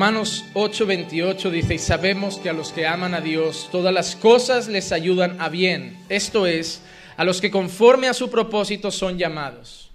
[0.00, 4.66] Romanos 8:28 dice, y sabemos que a los que aman a Dios, todas las cosas
[4.66, 5.98] les ayudan a bien.
[6.08, 6.80] Esto es,
[7.18, 9.90] a los que conforme a su propósito son llamados.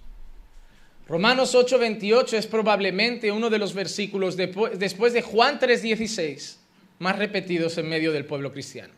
[1.08, 6.58] Romanos 8:28 es probablemente uno de los versículos después de Juan 3:16
[7.00, 8.94] más repetidos en medio del pueblo cristiano.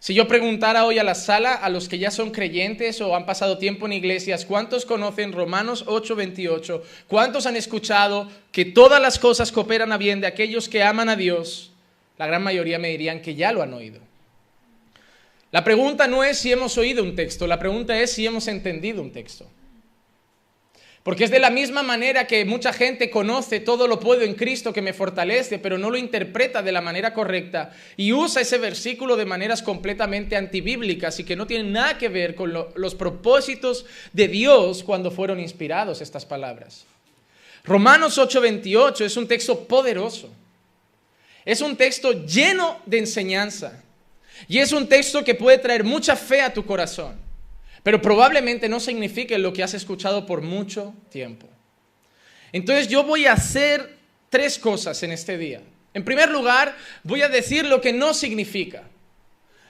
[0.00, 3.26] Si yo preguntara hoy a la sala, a los que ya son creyentes o han
[3.26, 6.82] pasado tiempo en iglesias, ¿cuántos conocen Romanos 8:28?
[7.06, 11.16] ¿Cuántos han escuchado que todas las cosas cooperan a bien de aquellos que aman a
[11.16, 11.72] Dios?
[12.16, 14.00] La gran mayoría me dirían que ya lo han oído.
[15.52, 19.02] La pregunta no es si hemos oído un texto, la pregunta es si hemos entendido
[19.02, 19.46] un texto.
[21.02, 24.72] Porque es de la misma manera que mucha gente conoce todo lo puedo en Cristo
[24.72, 29.16] que me fortalece, pero no lo interpreta de la manera correcta y usa ese versículo
[29.16, 34.28] de maneras completamente antibíblicas y que no tienen nada que ver con los propósitos de
[34.28, 36.84] Dios cuando fueron inspirados estas palabras.
[37.64, 40.28] Romanos 8:28 es un texto poderoso.
[41.46, 43.82] Es un texto lleno de enseñanza.
[44.48, 47.29] Y es un texto que puede traer mucha fe a tu corazón
[47.82, 51.48] pero probablemente no signifique lo que has escuchado por mucho tiempo.
[52.52, 53.96] Entonces yo voy a hacer
[54.28, 55.62] tres cosas en este día.
[55.94, 58.84] En primer lugar, voy a decir lo que no significa.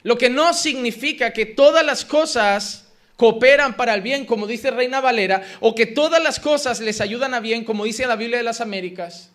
[0.02, 2.86] Lo que no significa que todas las cosas
[3.16, 7.34] cooperan para el bien, como dice Reina Valera, o que todas las cosas les ayudan
[7.34, 9.30] a bien, como dice la Biblia de las Américas.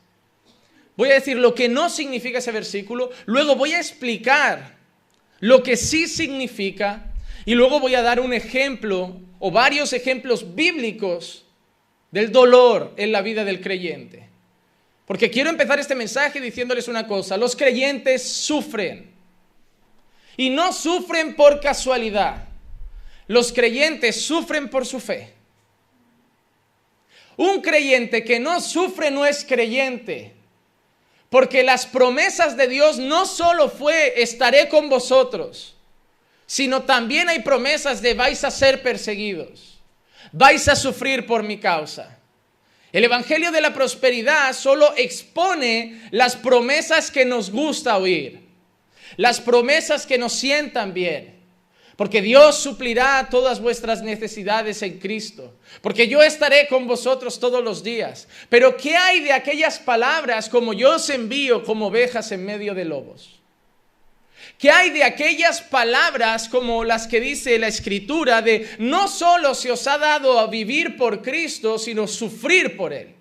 [0.98, 4.76] Voy a decir lo que no significa ese versículo, luego voy a explicar
[5.40, 7.12] lo que sí significa
[7.46, 11.46] y luego voy a dar un ejemplo o varios ejemplos bíblicos
[12.10, 14.28] del dolor en la vida del creyente.
[15.06, 19.14] Porque quiero empezar este mensaje diciéndoles una cosa, los creyentes sufren.
[20.36, 22.46] Y no sufren por casualidad.
[23.28, 25.34] Los creyentes sufren por su fe.
[27.38, 30.34] Un creyente que no sufre no es creyente.
[31.30, 35.75] Porque las promesas de Dios no solo fue estaré con vosotros
[36.46, 39.80] sino también hay promesas de vais a ser perseguidos,
[40.32, 42.20] vais a sufrir por mi causa.
[42.92, 48.40] El Evangelio de la Prosperidad solo expone las promesas que nos gusta oír,
[49.18, 51.36] las promesas que nos sientan bien,
[51.96, 57.84] porque Dios suplirá todas vuestras necesidades en Cristo, porque yo estaré con vosotros todos los
[57.84, 58.28] días.
[58.50, 62.86] Pero ¿qué hay de aquellas palabras como yo os envío como ovejas en medio de
[62.86, 63.35] lobos?
[64.58, 69.72] ¿Qué hay de aquellas palabras como las que dice la escritura de no solo se
[69.72, 73.16] os ha dado a vivir por Cristo, sino sufrir por Él?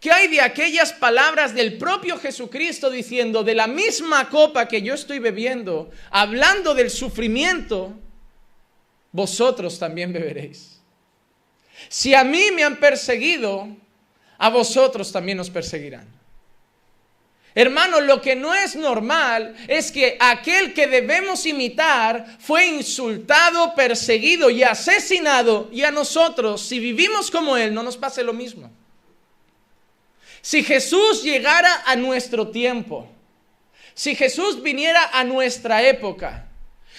[0.00, 4.94] ¿Qué hay de aquellas palabras del propio Jesucristo diciendo, de la misma copa que yo
[4.94, 7.94] estoy bebiendo, hablando del sufrimiento,
[9.12, 10.80] vosotros también beberéis?
[11.88, 13.68] Si a mí me han perseguido,
[14.38, 16.21] a vosotros también os perseguirán.
[17.54, 24.48] Hermano, lo que no es normal es que aquel que debemos imitar fue insultado, perseguido
[24.48, 28.70] y asesinado y a nosotros, si vivimos como Él, no nos pase lo mismo.
[30.40, 33.08] Si Jesús llegara a nuestro tiempo,
[33.94, 36.48] si Jesús viniera a nuestra época,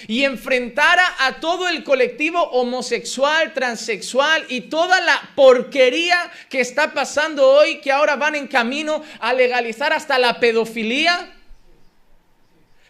[0.07, 7.49] y enfrentara a todo el colectivo homosexual, transexual y toda la porquería que está pasando
[7.49, 11.33] hoy, que ahora van en camino a legalizar hasta la pedofilia.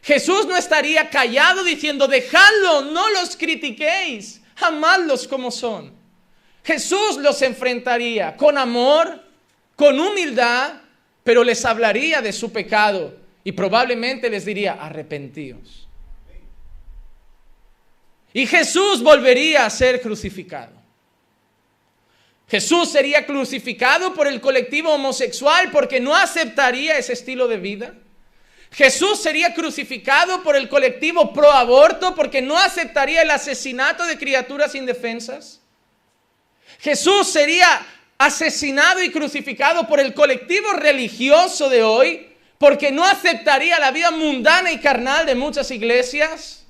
[0.02, 5.94] Jesús no estaría callado diciendo, dejadlo, no los critiquéis, amadlos como son.
[6.64, 9.24] Jesús los enfrentaría con amor,
[9.76, 10.74] con humildad,
[11.24, 15.83] pero les hablaría de su pecado y probablemente les diría, arrepentíos.
[18.34, 20.74] Y Jesús volvería a ser crucificado.
[22.50, 27.94] Jesús sería crucificado por el colectivo homosexual porque no aceptaría ese estilo de vida.
[28.72, 34.74] Jesús sería crucificado por el colectivo pro aborto porque no aceptaría el asesinato de criaturas
[34.74, 35.62] indefensas.
[36.80, 37.86] Jesús sería
[38.18, 42.28] asesinado y crucificado por el colectivo religioso de hoy
[42.58, 46.63] porque no aceptaría la vida mundana y carnal de muchas iglesias.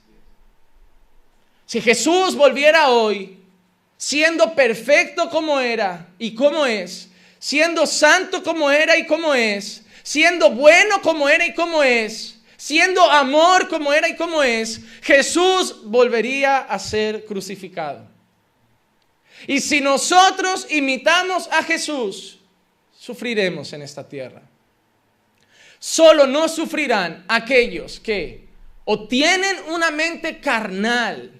[1.65, 3.37] Si Jesús volviera hoy,
[3.97, 10.51] siendo perfecto como era y como es, siendo santo como era y como es, siendo
[10.51, 16.59] bueno como era y como es, siendo amor como era y como es, Jesús volvería
[16.59, 18.07] a ser crucificado.
[19.47, 22.39] Y si nosotros imitamos a Jesús,
[22.97, 24.41] sufriremos en esta tierra.
[25.79, 28.47] Solo no sufrirán aquellos que
[28.85, 31.31] o tienen una mente carnal,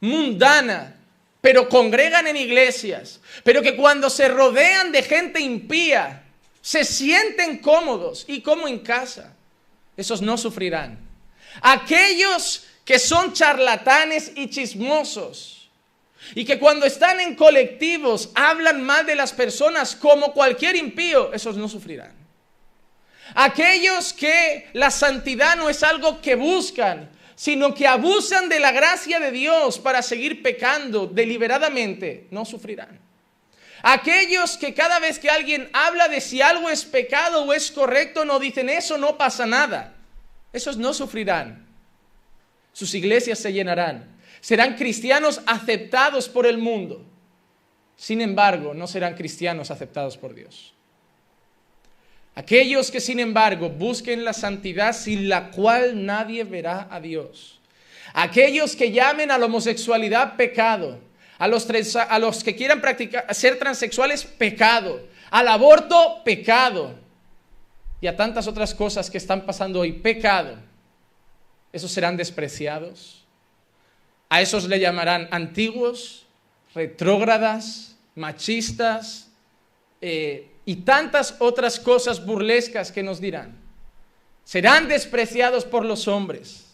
[0.00, 0.96] mundana,
[1.40, 6.24] pero congregan en iglesias, pero que cuando se rodean de gente impía,
[6.60, 9.34] se sienten cómodos y como en casa,
[9.96, 10.98] esos no sufrirán.
[11.62, 15.70] Aquellos que son charlatanes y chismosos
[16.34, 21.56] y que cuando están en colectivos hablan mal de las personas como cualquier impío, esos
[21.56, 22.14] no sufrirán.
[23.34, 27.08] Aquellos que la santidad no es algo que buscan,
[27.40, 33.00] sino que abusan de la gracia de Dios para seguir pecando deliberadamente, no sufrirán.
[33.82, 38.26] Aquellos que cada vez que alguien habla de si algo es pecado o es correcto,
[38.26, 39.94] no dicen eso, no pasa nada.
[40.52, 41.66] Esos no sufrirán.
[42.74, 44.20] Sus iglesias se llenarán.
[44.42, 47.06] Serán cristianos aceptados por el mundo.
[47.96, 50.74] Sin embargo, no serán cristianos aceptados por Dios.
[52.34, 57.58] Aquellos que sin embargo busquen la santidad sin la cual nadie verá a Dios.
[58.12, 60.98] Aquellos que llamen a la homosexualidad pecado.
[61.38, 61.66] A los,
[61.96, 65.00] a los que quieran practicar, ser transexuales pecado.
[65.30, 66.94] Al aborto pecado.
[68.00, 70.56] Y a tantas otras cosas que están pasando hoy pecado.
[71.72, 73.24] Esos serán despreciados.
[74.28, 76.24] A esos le llamarán antiguos,
[76.74, 79.28] retrógradas, machistas,
[80.00, 83.56] eh, y tantas otras cosas burlescas que nos dirán.
[84.44, 86.64] Serán despreciados por los hombres,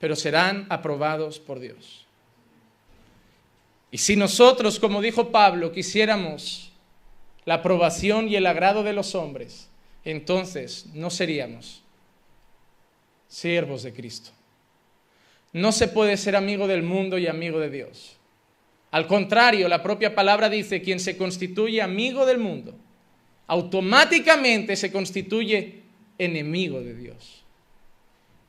[0.00, 2.04] pero serán aprobados por Dios.
[3.92, 6.72] Y si nosotros, como dijo Pablo, quisiéramos
[7.44, 9.68] la aprobación y el agrado de los hombres,
[10.04, 11.84] entonces no seríamos
[13.28, 14.32] siervos de Cristo.
[15.52, 18.16] No se puede ser amigo del mundo y amigo de Dios.
[18.90, 22.74] Al contrario, la propia palabra dice, quien se constituye amigo del mundo,
[23.46, 25.82] automáticamente se constituye
[26.18, 27.44] enemigo de Dios.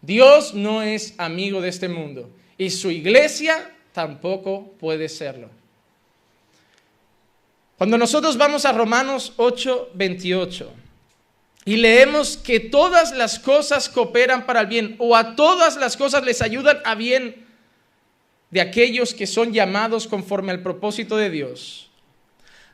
[0.01, 5.49] Dios no es amigo de este mundo y su iglesia tampoco puede serlo.
[7.77, 10.71] Cuando nosotros vamos a Romanos 8, 28
[11.65, 16.23] y leemos que todas las cosas cooperan para el bien o a todas las cosas
[16.23, 17.47] les ayudan a bien,
[18.51, 21.89] de aquellos que son llamados conforme al propósito de Dios.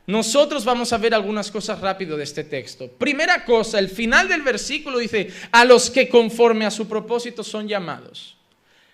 [0.06, 2.88] Nosotros vamos a ver algunas cosas rápido de este texto.
[2.88, 7.68] Primera cosa, el final del versículo dice, a los que conforme a su propósito son
[7.68, 8.36] llamados.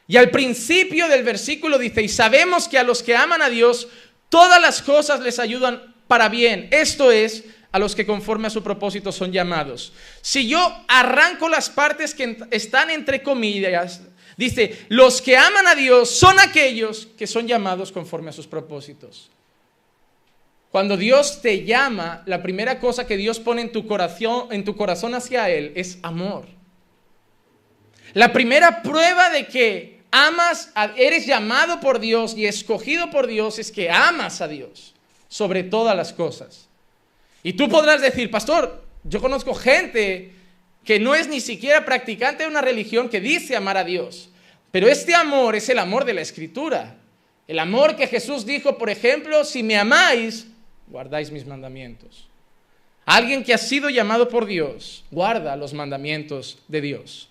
[0.06, 3.88] Y al principio del versículo dice, y sabemos que a los que aman a Dios,
[4.28, 6.68] todas las cosas les ayudan para bien.
[6.72, 9.92] Esto es, a los que conforme a su propósito son llamados.
[10.20, 14.02] Si yo arranco las partes que están entre comillas,
[14.36, 19.30] Dice, los que aman a Dios son aquellos que son llamados conforme a sus propósitos.
[20.70, 24.74] Cuando Dios te llama, la primera cosa que Dios pone en tu corazón, en tu
[24.74, 26.46] corazón hacia Él es amor.
[28.12, 33.70] La primera prueba de que amas, eres llamado por Dios y escogido por Dios es
[33.70, 34.94] que amas a Dios
[35.28, 36.68] sobre todas las cosas.
[37.42, 40.32] Y tú podrás decir, pastor, yo conozco gente
[40.84, 44.28] que no es ni siquiera practicante de una religión que dice amar a Dios.
[44.70, 46.96] Pero este amor es el amor de la Escritura.
[47.46, 50.46] El amor que Jesús dijo, por ejemplo, si me amáis,
[50.88, 52.28] guardáis mis mandamientos.
[53.06, 57.28] Alguien que ha sido llamado por Dios, guarda los mandamientos de Dios.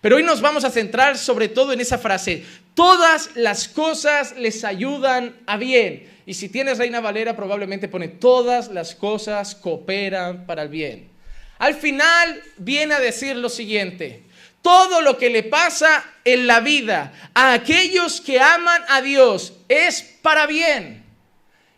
[0.00, 2.44] Pero hoy nos vamos a centrar sobre todo en esa frase,
[2.74, 6.10] todas las cosas les ayudan a bien.
[6.26, 11.13] Y si tienes Reina Valera, probablemente pone, todas las cosas cooperan para el bien.
[11.58, 14.24] Al final viene a decir lo siguiente,
[14.62, 20.02] todo lo que le pasa en la vida a aquellos que aman a Dios es
[20.22, 21.04] para bien.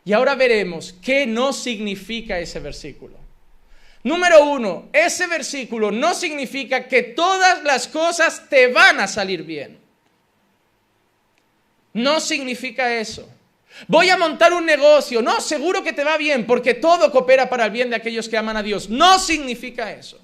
[0.04, 3.18] Y ahora veremos qué no significa ese versículo.
[4.04, 9.80] Número uno, ese versículo no significa que todas las cosas te van a salir bien.
[11.92, 13.28] No significa eso.
[13.88, 15.22] Voy a montar un negocio.
[15.22, 18.36] No, seguro que te va bien porque todo coopera para el bien de aquellos que
[18.36, 18.88] aman a Dios.
[18.88, 20.20] No significa eso.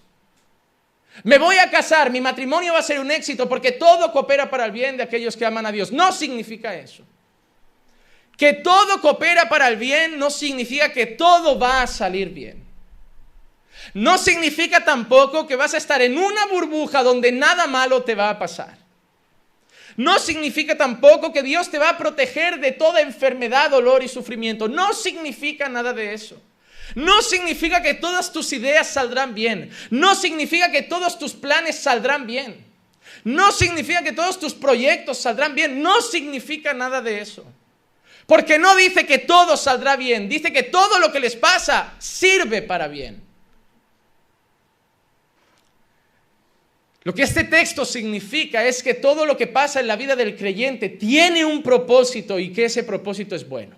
[1.25, 4.65] Me voy a casar, mi matrimonio va a ser un éxito porque todo coopera para
[4.65, 5.93] el bien de aquellos que aman a Dios.
[5.93, 7.05] No significa eso.
[8.37, 12.65] Que todo coopera para el bien no significa que todo va a salir bien.
[13.95, 18.31] No significa tampoco que vas a estar en una burbuja donde nada malo te va
[18.31, 18.82] a pasar.
[19.97, 24.69] No significa tampoco que Dios te va a proteger de toda enfermedad, dolor y sufrimiento.
[24.69, 26.41] No significa nada de eso.
[26.95, 29.71] No significa que todas tus ideas saldrán bien.
[29.91, 32.65] No significa que todos tus planes saldrán bien.
[33.25, 35.83] No significa que todos tus proyectos saldrán bien.
[35.83, 37.45] No significa nada de eso.
[38.27, 40.29] Porque no dice que todo saldrá bien.
[40.29, 43.23] Dice que todo lo que les pasa sirve para bien.
[47.05, 50.37] Lo que este texto significa es que todo lo que pasa en la vida del
[50.37, 53.77] creyente tiene un propósito y que ese propósito es bueno.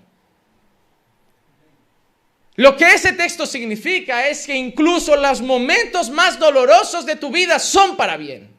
[2.57, 7.59] Lo que ese texto significa es que incluso los momentos más dolorosos de tu vida
[7.59, 8.55] son para bien.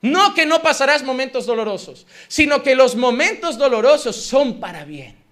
[0.00, 5.22] No que no pasarás momentos dolorosos, sino que los momentos dolorosos son para bien.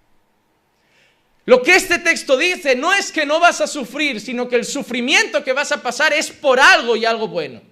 [1.47, 4.65] Lo que este texto dice no es que no vas a sufrir, sino que el
[4.65, 7.70] sufrimiento que vas a pasar es por algo y algo bueno.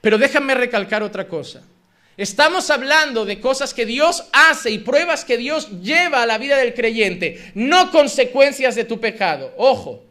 [0.00, 1.62] Pero déjame recalcar otra cosa.
[2.16, 6.56] Estamos hablando de cosas que Dios hace y pruebas que Dios lleva a la vida
[6.56, 9.54] del creyente, no consecuencias de tu pecado.
[9.56, 10.02] Ojo,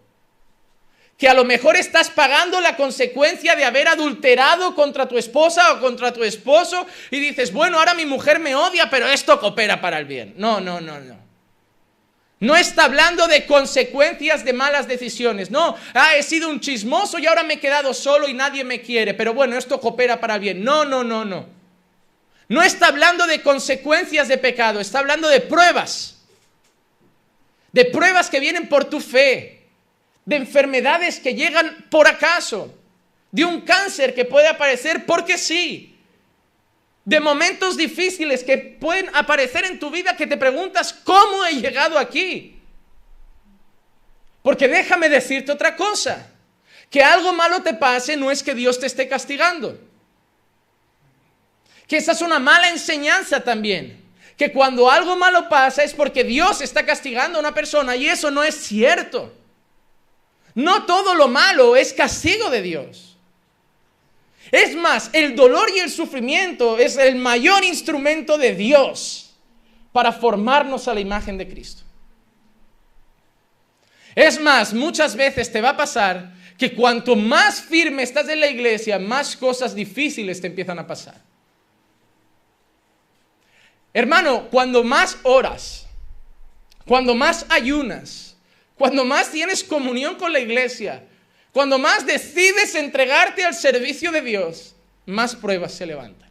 [1.19, 5.81] que a lo mejor estás pagando la consecuencia de haber adulterado contra tu esposa o
[5.81, 9.99] contra tu esposo y dices, bueno, ahora mi mujer me odia, pero esto coopera para
[9.99, 10.33] el bien.
[10.37, 11.28] No, no, no, no.
[12.39, 15.51] No está hablando de consecuencias de malas decisiones.
[15.51, 18.81] No, ah, he sido un chismoso y ahora me he quedado solo y nadie me
[18.81, 20.63] quiere, pero bueno, esto coopera para bien.
[20.63, 21.47] No, no, no, no.
[22.47, 26.17] No está hablando de consecuencias de pecado, está hablando de pruebas.
[27.71, 29.59] De pruebas que vienen por tu fe
[30.29, 32.71] de enfermedades que llegan por acaso,
[33.31, 35.88] de un cáncer que puede aparecer porque sí,
[37.09, 41.97] de momentos difíciles que pueden aparecer en tu vida que te preguntas, ¿cómo he llegado
[41.97, 42.61] aquí?
[44.43, 46.29] Porque déjame decirte otra cosa,
[46.87, 49.79] que algo malo te pase no es que Dios te esté castigando,
[51.87, 54.05] que esa es una mala enseñanza también,
[54.37, 58.29] que cuando algo malo pasa es porque Dios está castigando a una persona y eso
[58.29, 59.33] no es cierto.
[60.53, 63.08] No todo lo malo es castigo de Dios.
[64.51, 69.35] Es más, el dolor y el sufrimiento es el mayor instrumento de Dios
[69.91, 71.83] para formarnos a la imagen de Cristo.
[74.15, 78.47] Es más, muchas veces te va a pasar que cuanto más firme estás en la
[78.47, 81.21] iglesia, más cosas difíciles te empiezan a pasar.
[83.93, 85.87] Hermano, cuando más oras,
[86.85, 88.35] cuando más ayunas,
[88.75, 91.07] cuando más tienes comunión con la iglesia,
[91.59, 96.29] cuando más decides entregarte al servicio de Dios, más pruebas se levantan.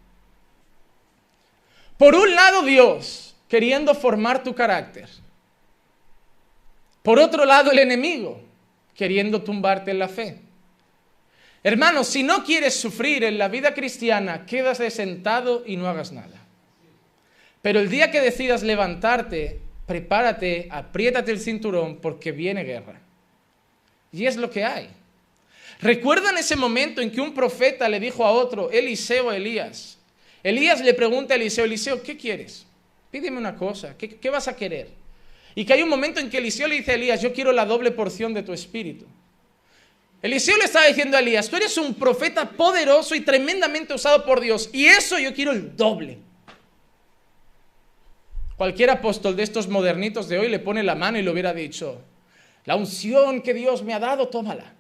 [1.99, 5.07] Por un lado Dios queriendo formar tu carácter.
[7.03, 8.41] Por otro lado el enemigo
[8.95, 10.41] queriendo tumbarte en la fe.
[11.63, 16.43] Hermano, si no quieres sufrir en la vida cristiana, quédate sentado y no hagas nada.
[17.61, 23.03] Pero el día que decidas levantarte prepárate, apriétate el cinturón porque viene guerra.
[24.11, 24.89] Y es lo que hay.
[25.81, 29.99] ¿Recuerdan ese momento en que un profeta le dijo a otro, Eliseo Elías?
[30.43, 32.67] Elías le pregunta a Eliseo, Eliseo, ¿qué quieres?
[33.11, 34.91] Pídeme una cosa, ¿qué, ¿qué, vas a querer?
[35.55, 37.65] Y que hay un momento en que Eliseo le dice a Elías, yo quiero la
[37.65, 39.07] doble porción de tu espíritu.
[40.21, 44.41] Eliseo le estaba diciendo a Elías, tú eres un profeta poderoso y tremendamente usado por
[44.41, 46.19] Dios, y eso yo quiero el doble.
[48.57, 52.03] Cualquier apóstol de estos modernitos de hoy le pone la mano y le hubiera dicho,
[52.65, 54.75] la unción que Dios me ha dado, tómala.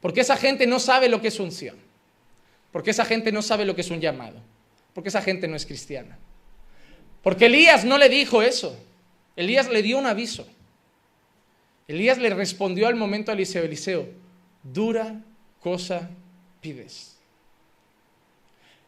[0.00, 1.76] Porque esa gente no sabe lo que es unción.
[2.72, 4.40] Porque esa gente no sabe lo que es un llamado.
[4.94, 6.18] Porque esa gente no es cristiana.
[7.22, 8.78] Porque Elías no le dijo eso.
[9.36, 10.46] Elías le dio un aviso.
[11.86, 14.08] Elías le respondió al momento a Eliseo, Eliseo,
[14.62, 15.22] dura
[15.60, 16.10] cosa
[16.60, 17.16] pides.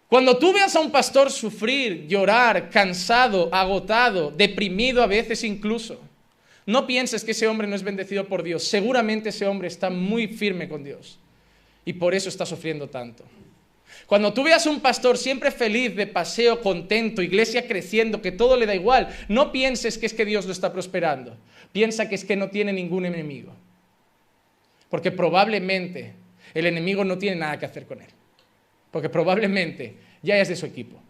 [0.06, 6.00] Cuando tú veas a un pastor sufrir, llorar, cansado, agotado, deprimido a veces incluso,
[6.66, 8.64] no pienses que ese hombre no es bendecido por Dios.
[8.64, 11.18] Seguramente ese hombre está muy firme con Dios
[11.84, 13.24] y por eso está sufriendo tanto.
[14.06, 18.66] Cuando tú veas un pastor siempre feliz, de paseo, contento, iglesia creciendo, que todo le
[18.66, 21.36] da igual, no pienses que es que Dios lo está prosperando.
[21.72, 23.52] Piensa que es que no tiene ningún enemigo.
[24.88, 26.14] Porque probablemente
[26.54, 28.08] el enemigo no tiene nada que hacer con él
[28.90, 31.00] porque probablemente ya es de su equipo.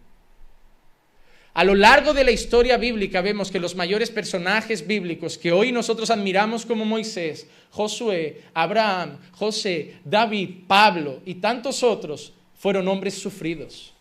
[1.53, 5.73] A lo largo de la historia bíblica vemos que los mayores personajes bíblicos que hoy
[5.73, 13.93] nosotros admiramos como Moisés, Josué, Abraham, José, David, Pablo y tantos otros fueron hombres sufridos.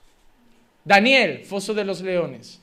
[0.85, 2.61] Daniel, foso de los leones.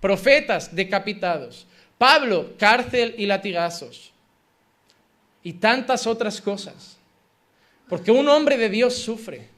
[0.00, 1.66] Profetas decapitados.
[1.96, 4.12] Pablo, cárcel y latigazos.
[5.44, 6.96] Y tantas otras cosas.
[7.88, 9.48] Porque un hombre de Dios sufre.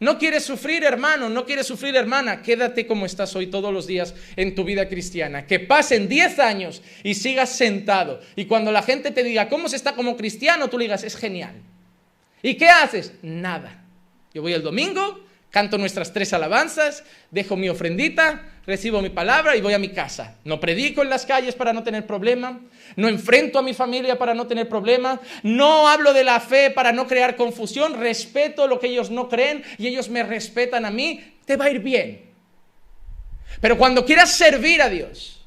[0.00, 2.42] No quieres sufrir, hermano, no quieres sufrir, hermana.
[2.42, 5.46] Quédate como estás hoy todos los días en tu vida cristiana.
[5.46, 8.20] Que pasen 10 años y sigas sentado.
[8.34, 10.68] Y cuando la gente te diga, ¿cómo se está como cristiano?
[10.68, 11.54] Tú le digas, es genial.
[12.42, 13.14] ¿Y qué haces?
[13.22, 13.84] Nada.
[14.34, 15.24] Yo voy el domingo,
[15.54, 20.34] canto nuestras tres alabanzas, dejo mi ofrendita, recibo mi palabra y voy a mi casa.
[20.42, 22.58] No predico en las calles para no tener problema,
[22.96, 26.90] no enfrento a mi familia para no tener problema, no hablo de la fe para
[26.90, 31.22] no crear confusión, respeto lo que ellos no creen y ellos me respetan a mí,
[31.44, 32.32] te va a ir bien.
[33.60, 35.40] Pero cuando quieras servir a Dios,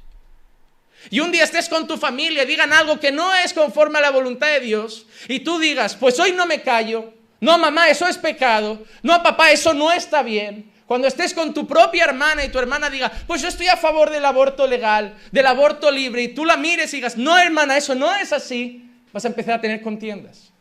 [1.10, 4.12] y un día estés con tu familia digan algo que no es conforme a la
[4.12, 8.17] voluntad de Dios, y tú digas, pues hoy no me callo, no mamá, eso es
[8.17, 10.72] pecado, no papá, eso no está bien.
[10.88, 14.10] Cuando estés con tu propia hermana y tu hermana diga, pues yo estoy a favor
[14.10, 17.94] del aborto legal, del aborto libre, y tú la mires y digas, no hermana, eso
[17.94, 20.51] no es así, vas a empezar a tener contiendas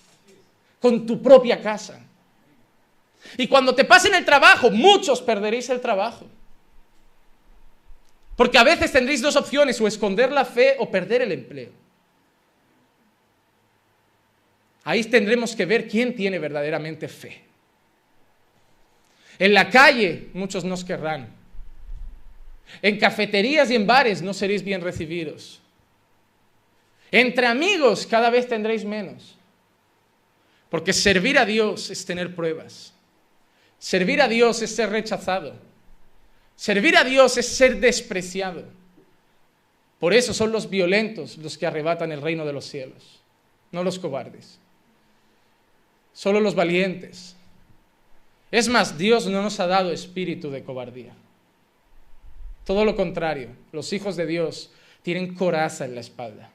[0.81, 2.01] con tu propia casa.
[3.39, 6.27] Y cuando te pasen el trabajo, muchos perderéis el trabajo.
[8.37, 11.86] Porque a veces tendréis dos opciones, o esconder la fe o perder el empleo.
[14.87, 17.43] Ahí tendremos que ver quién tiene verdaderamente fe.
[19.37, 21.29] En la calle muchos nos querrán.
[22.81, 25.61] En cafeterías y en bares no seréis bien recibidos.
[27.11, 29.37] Entre amigos cada vez tendréis menos.
[30.71, 32.95] Porque servir a Dios es tener pruebas.
[33.81, 35.59] Servir a Dios es ser rechazado.
[36.55, 38.63] Servir a Dios es ser despreciado.
[39.99, 43.21] Por eso son los violentos los que arrebatan el reino de los cielos,
[43.73, 44.61] no los cobardes.
[46.17, 47.37] Solo los valientes.
[48.51, 51.13] Es más, Dios no nos ha dado espíritu de cobardía.
[52.65, 56.51] Todo lo contrario, los hijos de Dios tienen coraza en la espalda.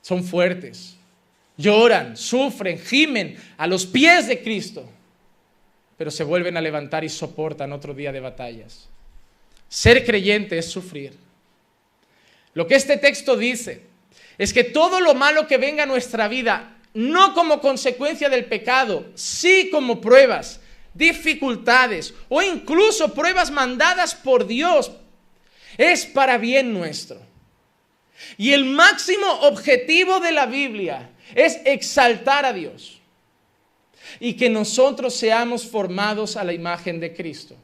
[0.00, 0.96] Son fuertes,
[1.56, 4.88] lloran, sufren, gimen a los pies de Cristo
[6.02, 8.88] pero se vuelven a levantar y soportan otro día de batallas.
[9.68, 11.12] Ser creyente es sufrir.
[12.54, 13.82] Lo que este texto dice
[14.36, 19.06] es que todo lo malo que venga a nuestra vida, no como consecuencia del pecado,
[19.14, 20.60] sí como pruebas,
[20.94, 24.92] dificultades o incluso pruebas mandadas por Dios,
[25.78, 27.20] es para bien nuestro.
[28.36, 33.00] Y el máximo objetivo de la Biblia es exaltar a Dios
[34.20, 37.56] y que nosotros seamos formados a la imagen de Cristo.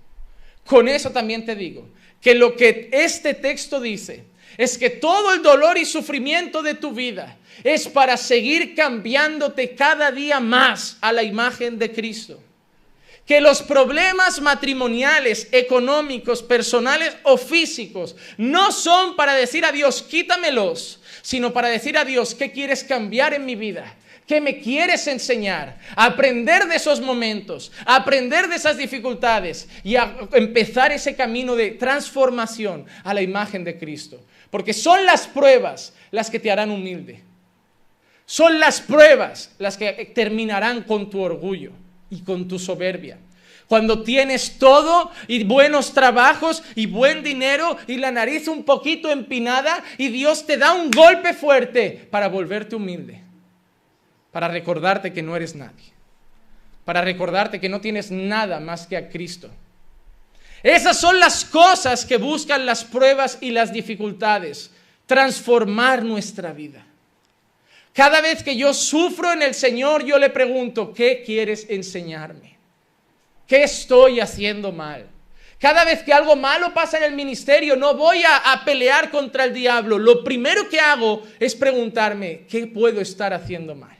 [0.64, 1.88] Con eso también te digo
[2.20, 4.24] que lo que este texto dice
[4.58, 10.10] es que todo el dolor y sufrimiento de tu vida es para seguir cambiándote cada
[10.10, 12.42] día más a la imagen de Cristo.
[13.24, 21.00] Que los problemas matrimoniales, económicos, personales o físicos no son para decir a Dios, quítamelos,
[21.22, 23.96] sino para decir a Dios, ¿qué quieres cambiar en mi vida?
[24.28, 25.78] ¿Qué me quieres enseñar?
[25.96, 32.84] aprender de esos momentos, aprender de esas dificultades y a empezar ese camino de transformación
[33.04, 34.20] a la imagen de Cristo.
[34.50, 37.22] Porque son las pruebas las que te harán humilde.
[38.26, 41.72] Son las pruebas las que terminarán con tu orgullo
[42.10, 43.16] y con tu soberbia.
[43.66, 49.82] Cuando tienes todo y buenos trabajos y buen dinero y la nariz un poquito empinada
[49.96, 53.27] y Dios te da un golpe fuerte para volverte humilde
[54.38, 55.86] para recordarte que no eres nadie,
[56.84, 59.50] para recordarte que no tienes nada más que a Cristo.
[60.62, 64.70] Esas son las cosas que buscan las pruebas y las dificultades,
[65.06, 66.86] transformar nuestra vida.
[67.92, 72.58] Cada vez que yo sufro en el Señor, yo le pregunto, ¿qué quieres enseñarme?
[73.44, 75.08] ¿Qué estoy haciendo mal?
[75.58, 79.52] Cada vez que algo malo pasa en el ministerio, no voy a, pelear contra el
[79.52, 79.98] diablo.
[79.98, 83.97] Lo primero que hago es preguntarme, ¿qué puedo estar haciendo mal?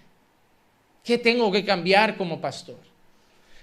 [1.08, 2.76] ¿Qué tengo que cambiar como pastor?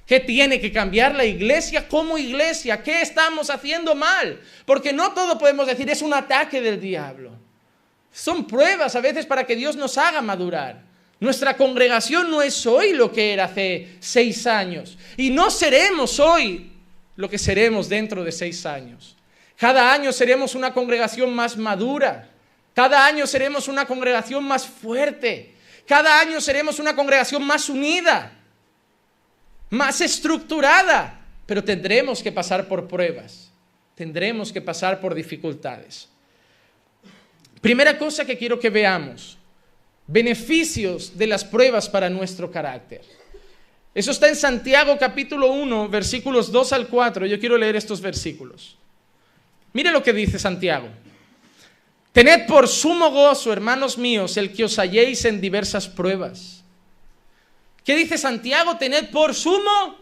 [0.04, 2.82] ¿Qué tiene que cambiar la iglesia como iglesia?
[2.82, 4.42] ¿Qué estamos haciendo mal?
[4.66, 7.34] Porque no todo podemos decir es un ataque del diablo.
[8.12, 10.82] Son pruebas a veces para que Dios nos haga madurar.
[11.20, 14.98] Nuestra congregación no es hoy lo que era hace seis años.
[15.16, 16.72] Y no seremos hoy
[17.16, 19.16] lo que seremos dentro de seis años.
[19.56, 22.28] Cada año seremos una congregación más madura.
[22.74, 25.55] Cada año seremos una congregación más fuerte.
[25.86, 28.32] Cada año seremos una congregación más unida,
[29.70, 33.52] más estructurada, pero tendremos que pasar por pruebas,
[33.94, 36.10] tendremos que pasar por dificultades.
[37.62, 39.38] Primera cosa que quiero que veamos,
[40.08, 43.02] beneficios de las pruebas para nuestro carácter.
[43.94, 47.26] Eso está en Santiago capítulo 1, versículos 2 al 4.
[47.28, 48.78] Yo quiero leer estos versículos.
[49.72, 50.90] Mire lo que dice Santiago.
[52.16, 56.64] Tened por sumo gozo, hermanos míos, el que os halléis en diversas pruebas.
[57.84, 58.78] ¿Qué dice Santiago?
[58.78, 60.00] Tened por sumo.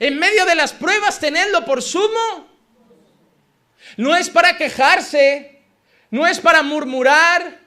[0.00, 2.48] En medio de las pruebas, tenedlo por sumo.
[3.96, 5.62] No es para quejarse,
[6.10, 7.60] no es para murmurar,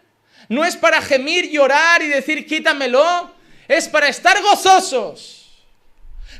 [0.49, 3.33] no es para gemir, llorar y decir quítamelo.
[3.69, 5.63] Es para estar gozosos.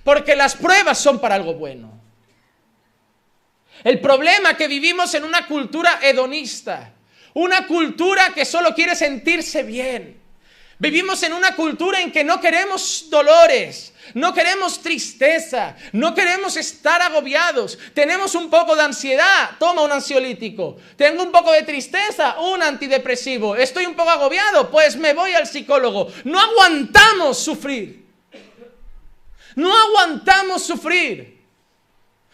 [0.03, 1.94] Porque las pruebas son para algo bueno.
[3.85, 6.91] El problema es que vivimos en una cultura hedonista,
[7.35, 10.19] una cultura que solo quiere sentirse bien.
[10.79, 16.99] Vivimos en una cultura en que no queremos dolores, no queremos tristeza, no queremos estar
[17.03, 17.77] agobiados.
[17.93, 20.77] Tenemos un poco de ansiedad, toma un ansiolítico.
[20.97, 23.55] Tengo un poco de tristeza, un antidepresivo.
[23.55, 26.11] Estoy un poco agobiado, pues me voy al psicólogo.
[26.23, 28.03] No aguantamos sufrir.
[29.55, 31.35] No aguantamos sufrir.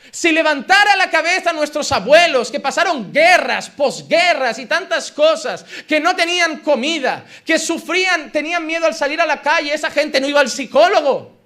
[0.09, 5.99] Si levantara la cabeza a nuestros abuelos que pasaron guerras, posguerras y tantas cosas, que
[5.99, 10.27] no tenían comida, que sufrían, tenían miedo al salir a la calle, esa gente no
[10.27, 11.37] iba al psicólogo.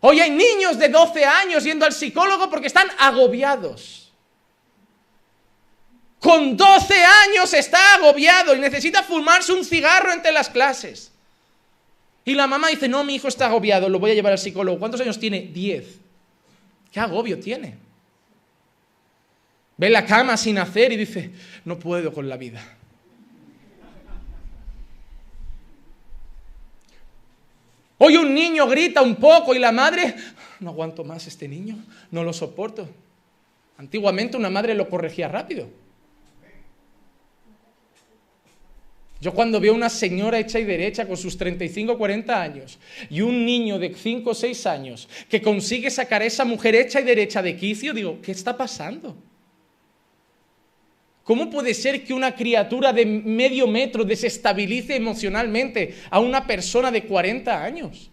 [0.00, 4.12] Hoy hay niños de 12 años yendo al psicólogo porque están agobiados.
[6.20, 11.10] Con 12 años está agobiado y necesita fumarse un cigarro entre las clases.
[12.24, 14.78] Y la mamá dice, no, mi hijo está agobiado, lo voy a llevar al psicólogo.
[14.78, 15.40] ¿Cuántos años tiene?
[15.40, 16.03] 10.
[16.94, 17.74] ¿Qué agobio tiene?
[19.76, 21.32] Ve la cama sin hacer y dice,
[21.64, 22.62] no puedo con la vida.
[27.98, 30.14] Hoy un niño grita un poco y la madre,
[30.60, 31.76] no aguanto más este niño,
[32.12, 32.88] no lo soporto.
[33.76, 35.68] Antiguamente una madre lo corregía rápido.
[39.20, 43.20] Yo cuando veo una señora hecha y derecha con sus 35 o 40 años y
[43.20, 47.04] un niño de 5 o 6 años que consigue sacar a esa mujer hecha y
[47.04, 49.16] derecha de quicio, digo, ¿qué está pasando?
[51.22, 57.04] ¿Cómo puede ser que una criatura de medio metro desestabilice emocionalmente a una persona de
[57.04, 58.10] 40 años?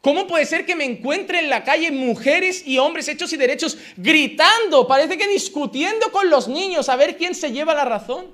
[0.00, 3.78] ¿Cómo puede ser que me encuentre en la calle mujeres y hombres hechos y derechos
[3.96, 8.26] gritando, parece que discutiendo con los niños a ver quién se lleva la razón?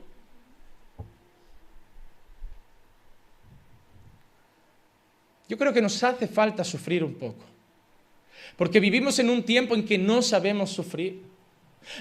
[5.48, 7.44] Yo creo que nos hace falta sufrir un poco.
[8.57, 11.22] Porque vivimos en un tiempo en que no sabemos sufrir.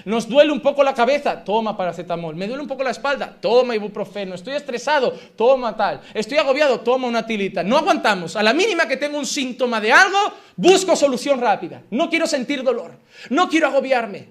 [0.04, 2.36] Nos duele un poco la cabeza, toma paracetamol.
[2.36, 4.34] Me duele un poco la espalda, toma ibuprofeno.
[4.34, 6.00] Estoy estresado, toma tal.
[6.14, 7.62] Estoy agobiado, toma una tilita.
[7.62, 8.36] No aguantamos.
[8.36, 10.18] A la mínima que tengo un síntoma de algo,
[10.56, 11.82] busco solución rápida.
[11.90, 12.92] No quiero sentir dolor.
[13.30, 14.28] No quiero agobiarme.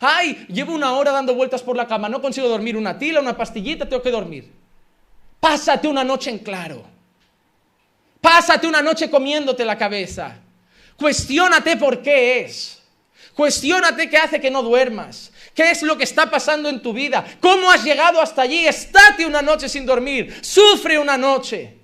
[0.00, 2.76] Ay, llevo una hora dando vueltas por la cama, no consigo dormir.
[2.76, 4.50] Una tila, una pastillita, tengo que dormir.
[5.38, 6.91] Pásate una noche en claro.
[8.22, 10.36] Pásate una noche comiéndote la cabeza.
[10.96, 12.80] Cuestiónate por qué es.
[13.34, 15.32] Cuestiónate qué hace que no duermas.
[15.52, 17.24] ¿Qué es lo que está pasando en tu vida?
[17.40, 18.64] ¿Cómo has llegado hasta allí?
[18.64, 20.32] Estate una noche sin dormir.
[20.40, 21.81] Sufre una noche.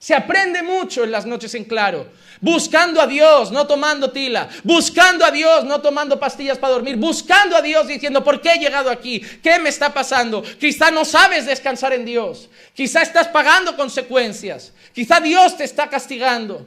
[0.00, 2.06] Se aprende mucho en las noches en claro.
[2.40, 4.48] Buscando a Dios, no tomando tila.
[4.64, 6.96] Buscando a Dios, no tomando pastillas para dormir.
[6.96, 9.20] Buscando a Dios diciendo, ¿por qué he llegado aquí?
[9.20, 10.42] ¿Qué me está pasando?
[10.58, 12.48] Quizá no sabes descansar en Dios.
[12.72, 14.72] Quizá estás pagando consecuencias.
[14.94, 16.66] Quizá Dios te está castigando.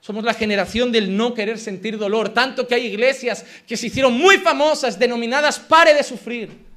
[0.00, 2.30] Somos la generación del no querer sentir dolor.
[2.30, 6.73] Tanto que hay iglesias que se hicieron muy famosas, denominadas pare de sufrir.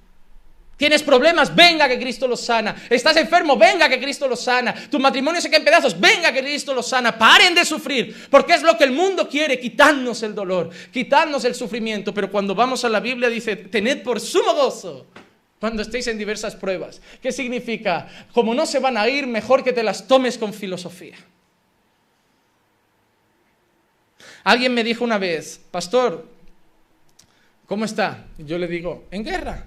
[0.78, 2.76] Tienes problemas, venga que Cristo los sana.
[2.88, 4.76] Estás enfermo, venga que Cristo los sana.
[4.90, 7.18] Tu matrimonio se cae en pedazos, venga que Cristo los sana.
[7.18, 11.56] Paren de sufrir, porque es lo que el mundo quiere, quitarnos el dolor, quitarnos el
[11.56, 12.14] sufrimiento.
[12.14, 15.08] Pero cuando vamos a la Biblia dice, tened por sumo gozo
[15.60, 17.02] cuando estéis en diversas pruebas.
[17.24, 18.08] ¿Qué significa?
[18.32, 21.18] Como no se van a ir, mejor que te las tomes con filosofía.
[24.44, 26.28] Alguien me dijo una vez, pastor,
[27.66, 28.26] ¿cómo está?
[28.38, 29.66] Yo le digo, en guerra.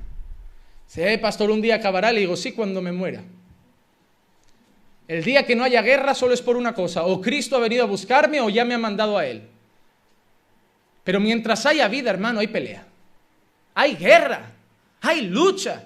[0.90, 3.22] Si eh, pastor, un día acabará, le digo, sí, cuando me muera.
[5.07, 7.85] El día que no haya guerra solo es por una cosa, o Cristo ha venido
[7.85, 9.48] a buscarme o ya me ha mandado a Él.
[11.05, 12.85] Pero mientras haya vida, hermano, hay pelea.
[13.72, 14.50] Hay guerra,
[15.00, 15.85] hay lucha.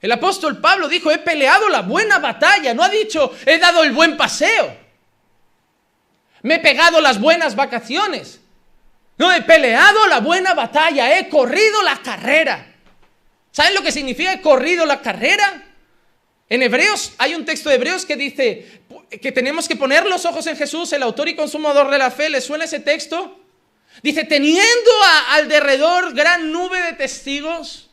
[0.00, 3.90] El apóstol Pablo dijo, he peleado la buena batalla, no ha dicho, he dado el
[3.90, 4.72] buen paseo.
[6.42, 8.40] Me he pegado las buenas vacaciones.
[9.16, 12.67] No, he peleado la buena batalla, he corrido la carrera.
[13.52, 15.64] ¿Saben lo que significa corrido la carrera?
[16.48, 18.82] En Hebreos hay un texto de Hebreos que dice
[19.20, 22.30] que tenemos que poner los ojos en Jesús, el autor y consumador de la fe.
[22.30, 23.38] ¿Le suena ese texto?
[24.02, 24.90] Dice, teniendo
[25.30, 27.90] al derredor gran nube de testigos,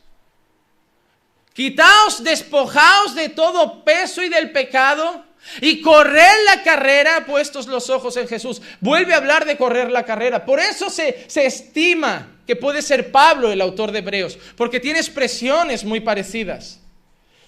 [1.52, 5.24] quitaos, despojaos de todo peso y del pecado
[5.60, 8.62] y correr la carrera puestos los ojos en Jesús.
[8.80, 10.44] Vuelve a hablar de correr la carrera.
[10.44, 14.98] Por eso se, se estima que puede ser Pablo el autor de Hebreos, porque tiene
[14.98, 16.80] expresiones muy parecidas.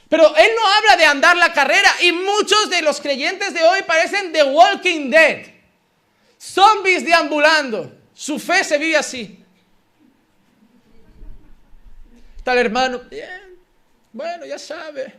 [0.09, 3.83] Pero él no habla de andar la carrera y muchos de los creyentes de hoy
[3.87, 5.47] parecen The Walking Dead,
[6.41, 7.93] zombies deambulando.
[8.15, 9.45] Su fe se vive así.
[12.43, 13.59] Tal hermano, bien,
[14.13, 15.15] bueno, ya sabe.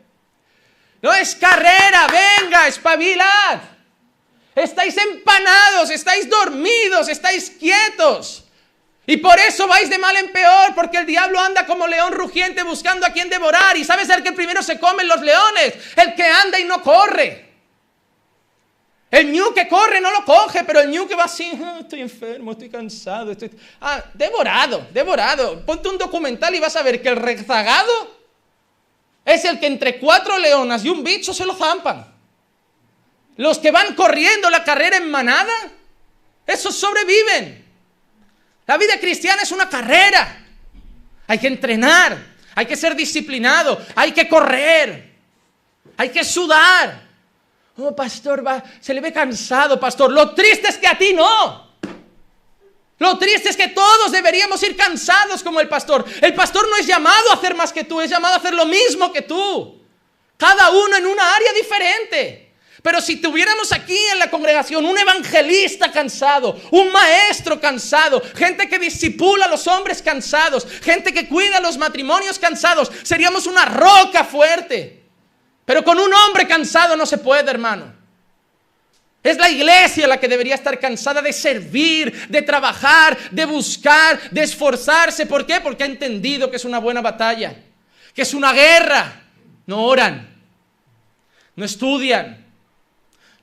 [1.02, 3.62] No es carrera, venga, espabilad.
[4.56, 8.49] Estáis empanados, estáis dormidos, estáis quietos.
[9.10, 12.62] Y por eso vais de mal en peor, porque el diablo anda como león rugiente
[12.62, 13.76] buscando a quien devorar.
[13.76, 17.50] Y sabes el que primero se comen los leones, el que anda y no corre.
[19.10, 22.02] El ñu que corre no lo coge, pero el ñu que va así, ah, estoy
[22.02, 23.50] enfermo, estoy cansado, estoy...
[23.82, 25.66] Ah, devorado, devorado.
[25.66, 28.16] Ponte un documental y vas a ver que el rezagado
[29.26, 32.14] es el que entre cuatro leonas y un bicho se lo zampan.
[33.38, 35.52] Los que van corriendo la carrera en manada,
[36.46, 37.69] esos sobreviven.
[38.70, 40.46] La vida cristiana es una carrera.
[41.26, 42.16] Hay que entrenar,
[42.54, 45.12] hay que ser disciplinado, hay que correr,
[45.98, 47.02] hay que sudar.
[47.78, 50.12] Oh, pastor, va, se le ve cansado, pastor.
[50.12, 51.80] Lo triste es que a ti no.
[53.00, 56.06] Lo triste es que todos deberíamos ir cansados como el pastor.
[56.22, 58.68] El pastor no es llamado a hacer más que tú, es llamado a hacer lo
[58.68, 59.82] mismo que tú.
[60.38, 62.49] Cada uno en una área diferente.
[62.82, 68.80] Pero si tuviéramos aquí en la congregación un evangelista cansado, un maestro cansado, gente que
[68.80, 75.04] disipula a los hombres cansados, gente que cuida los matrimonios cansados, seríamos una roca fuerte.
[75.66, 77.94] Pero con un hombre cansado no se puede, hermano.
[79.22, 84.42] Es la iglesia la que debería estar cansada de servir, de trabajar, de buscar, de
[84.42, 85.26] esforzarse.
[85.26, 85.60] ¿Por qué?
[85.60, 87.54] Porque ha entendido que es una buena batalla,
[88.14, 89.24] que es una guerra.
[89.66, 90.28] No oran,
[91.56, 92.49] no estudian,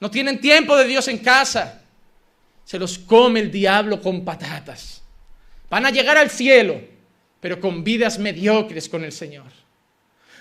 [0.01, 1.83] no tienen tiempo de Dios en casa.
[2.65, 5.03] Se los come el diablo con patatas.
[5.71, 6.81] Van a llegar al cielo,
[7.41, 9.53] pero con vidas mediocres con el Señor.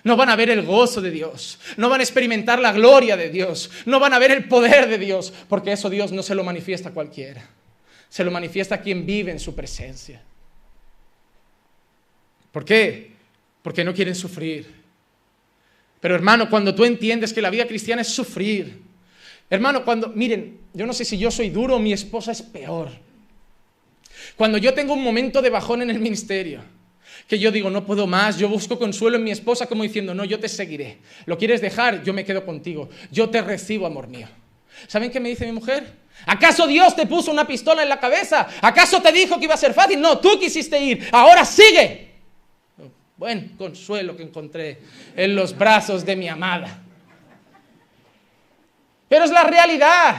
[0.03, 3.29] No van a ver el gozo de Dios, no van a experimentar la gloria de
[3.31, 6.43] Dios, no van a ver el poder de Dios, porque eso Dios no se lo
[6.43, 7.49] manifiesta a cualquiera,
[8.07, 10.21] se lo manifiesta a quien vive en su presencia.
[12.51, 13.13] ¿Por qué?
[13.63, 14.71] Porque no quieren sufrir.
[15.99, 18.84] Pero hermano, cuando tú entiendes que la vida cristiana es sufrir,
[19.49, 22.89] Hermano, cuando, miren, yo no sé si yo soy duro mi esposa es peor.
[24.35, 26.61] Cuando yo tengo un momento de bajón en el ministerio,
[27.27, 30.25] que yo digo, no puedo más, yo busco consuelo en mi esposa como diciendo, no,
[30.25, 30.97] yo te seguiré.
[31.25, 32.03] ¿Lo quieres dejar?
[32.03, 32.89] Yo me quedo contigo.
[33.11, 34.27] Yo te recibo, amor mío.
[34.87, 36.05] ¿Saben qué me dice mi mujer?
[36.25, 38.47] ¿Acaso Dios te puso una pistola en la cabeza?
[38.61, 39.99] ¿Acaso te dijo que iba a ser fácil?
[39.99, 41.07] No, tú quisiste ir.
[41.11, 42.13] Ahora sigue.
[43.17, 44.79] Buen consuelo que encontré
[45.15, 46.84] en los brazos de mi amada.
[49.07, 50.15] Pero es la realidad.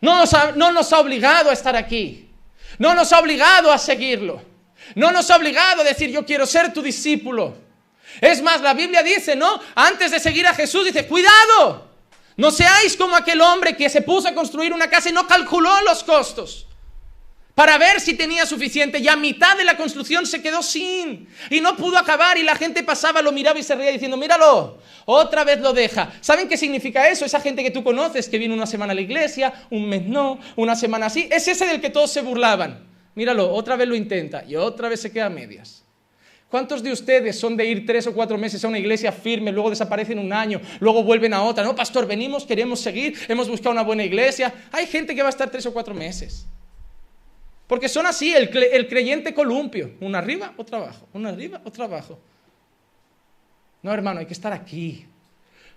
[0.00, 2.30] No nos, ha, no nos ha obligado a estar aquí.
[2.78, 4.42] No nos ha obligado a seguirlo.
[4.94, 7.56] No nos ha obligado a decir yo quiero ser tu discípulo.
[8.20, 9.60] Es más, la Biblia dice, ¿no?
[9.74, 11.88] Antes de seguir a Jesús dice, cuidado.
[12.36, 15.80] No seáis como aquel hombre que se puso a construir una casa y no calculó
[15.82, 16.66] los costos
[17.54, 21.60] para ver si tenía suficiente y a mitad de la construcción se quedó sin y
[21.60, 25.44] no pudo acabar y la gente pasaba, lo miraba y se reía diciendo, míralo, otra
[25.44, 26.12] vez lo deja.
[26.20, 27.24] ¿Saben qué significa eso?
[27.24, 30.38] Esa gente que tú conoces que viene una semana a la iglesia, un mes no,
[30.56, 32.88] una semana así, es ese del que todos se burlaban.
[33.14, 35.84] Míralo, otra vez lo intenta y otra vez se queda a medias.
[36.48, 39.70] ¿Cuántos de ustedes son de ir tres o cuatro meses a una iglesia firme, luego
[39.70, 41.62] desaparecen un año, luego vuelven a otra?
[41.62, 44.52] No, pastor, venimos, queremos seguir, hemos buscado una buena iglesia.
[44.72, 46.46] Hay gente que va a estar tres o cuatro meses.
[47.70, 52.18] Porque son así, el, creyente columpio, una arriba, otra abajo, una arriba, otra abajo.
[53.80, 55.04] No, hermano, hay que estar aquí.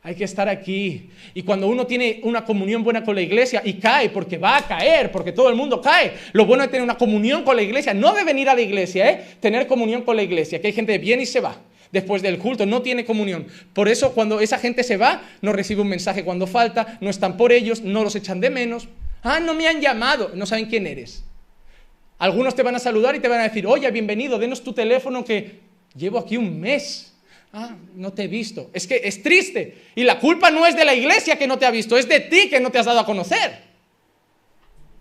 [0.01, 1.11] Hay que estar aquí.
[1.35, 4.67] Y cuando uno tiene una comunión buena con la iglesia y cae, porque va a
[4.67, 7.93] caer, porque todo el mundo cae, lo bueno es tener una comunión con la iglesia,
[7.93, 9.25] no de venir a la iglesia, ¿eh?
[9.39, 11.57] tener comunión con la iglesia, que hay gente que viene y se va
[11.91, 13.45] después del culto, no tiene comunión.
[13.71, 17.37] Por eso cuando esa gente se va, no recibe un mensaje cuando falta, no están
[17.37, 18.87] por ellos, no los echan de menos.
[19.21, 21.23] Ah, no me han llamado, no saben quién eres.
[22.23, 25.25] Algunos te van a saludar y te van a decir, oye, bienvenido, denos tu teléfono
[25.25, 25.59] que
[25.93, 27.13] llevo aquí un mes.
[27.51, 28.69] Ah, no te he visto.
[28.71, 29.77] Es que es triste.
[29.93, 32.21] Y la culpa no es de la iglesia que no te ha visto, es de
[32.21, 33.59] ti que no te has dado a conocer.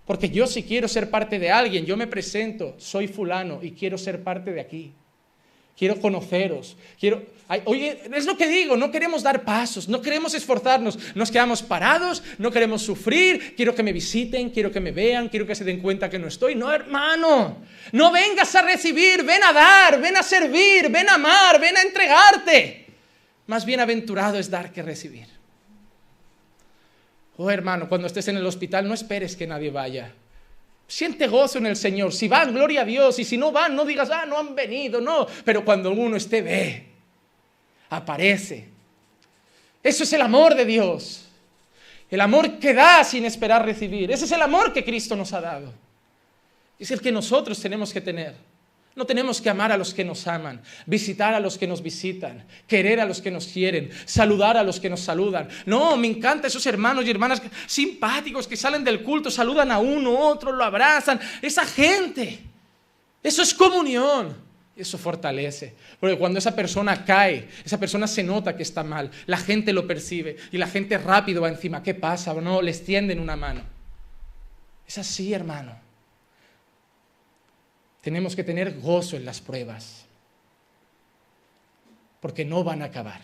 [0.04, 3.98] Porque yo si quiero ser parte de alguien, yo me presento, soy fulano y quiero
[3.98, 4.92] ser parte de aquí
[5.76, 7.22] quiero conoceros, quiero...
[7.64, 12.22] oye, es lo que digo, no queremos dar pasos, no queremos esforzarnos, nos quedamos parados,
[12.38, 15.80] no queremos sufrir, quiero que me visiten, quiero que me vean, quiero que se den
[15.80, 16.54] cuenta que no estoy.
[16.54, 17.58] No, hermano,
[17.92, 21.82] no vengas a recibir, ven a dar, ven a servir, ven a amar, ven a
[21.82, 22.87] entregarte.
[23.46, 25.26] Más bienaventurado es dar que recibir.
[27.37, 30.14] Oh, hermano, cuando estés en el hospital, no esperes que nadie vaya.
[30.92, 32.12] Siente gozo en el Señor.
[32.12, 33.18] Si van, gloria a Dios.
[33.18, 35.00] Y si no van, no digas, ah, no han venido.
[35.00, 35.26] No.
[35.42, 36.87] Pero cuando uno esté, ve.
[37.88, 38.68] Aparece.
[39.83, 41.24] Eso es el amor de Dios.
[42.11, 44.12] El amor que da sin esperar recibir.
[44.12, 45.72] Ese es el amor que Cristo nos ha dado.
[46.78, 48.35] Es el que nosotros tenemos que tener.
[48.94, 52.44] No tenemos que amar a los que nos aman, visitar a los que nos visitan,
[52.66, 55.48] querer a los que nos quieren, saludar a los que nos saludan.
[55.64, 60.18] No, me encantan esos hermanos y hermanas simpáticos que salen del culto, saludan a uno,
[60.18, 61.18] otro, lo abrazan.
[61.40, 62.40] Esa gente,
[63.22, 64.37] Eso es comunión.
[64.74, 65.74] Eso fortalece.
[66.00, 69.87] Porque cuando esa persona cae, esa persona se nota que está mal, la gente lo
[69.87, 71.83] percibe y la gente rápido va encima.
[71.83, 72.35] ¿Qué pasa?
[72.35, 73.61] No, les tienden una mano.
[74.87, 75.76] Es así, hermano.
[78.02, 80.04] Tenemos que tener gozo en las pruebas.
[82.20, 83.20] Porque no van a acabar.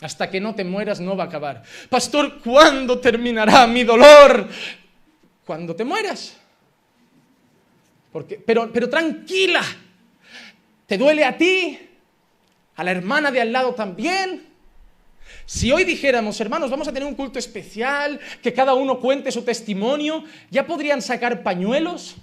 [0.00, 1.62] Hasta que no te mueras no va a acabar.
[1.88, 4.48] Pastor, ¿cuándo terminará mi dolor?
[5.46, 6.36] Cuando te mueras.
[8.12, 9.62] Porque, pero, pero tranquila,
[10.86, 11.78] ¿te duele a ti?
[12.76, 14.52] ¿A la hermana de al lado también?
[15.46, 19.42] Si hoy dijéramos, hermanos, vamos a tener un culto especial, que cada uno cuente su
[19.42, 22.16] testimonio, ya podrían sacar pañuelos,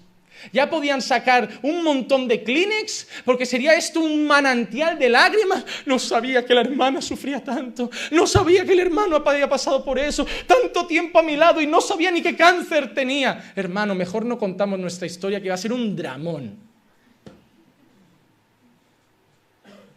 [0.52, 5.66] ya podían sacar un montón de Kleenex, porque sería esto un manantial de lágrimas.
[5.86, 10.00] No sabía que la hermana sufría tanto, no sabía que el hermano había pasado por
[10.00, 13.52] eso, tanto tiempo a mi lado y no sabía ni qué cáncer tenía.
[13.56, 16.58] Hermano, mejor no contamos nuestra historia, que va a ser un dramón.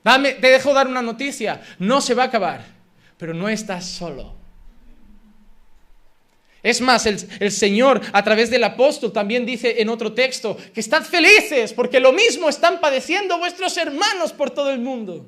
[0.04, 2.64] Dame, te dejo dar una noticia, no se va a acabar,
[3.16, 4.41] pero no estás solo.
[6.62, 11.02] Es más, el, Señor a través del apóstol también dice en otro texto que estad
[11.02, 15.26] felices porque lo mismo están padeciendo vuestros hermanos por todo el mundo.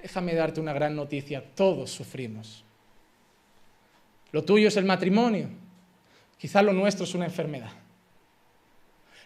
[0.00, 2.64] Déjame darte una gran noticia, todos sufrimos.
[4.30, 5.48] Lo tuyo es el matrimonio,
[6.36, 7.72] quizá lo nuestro es una enfermedad.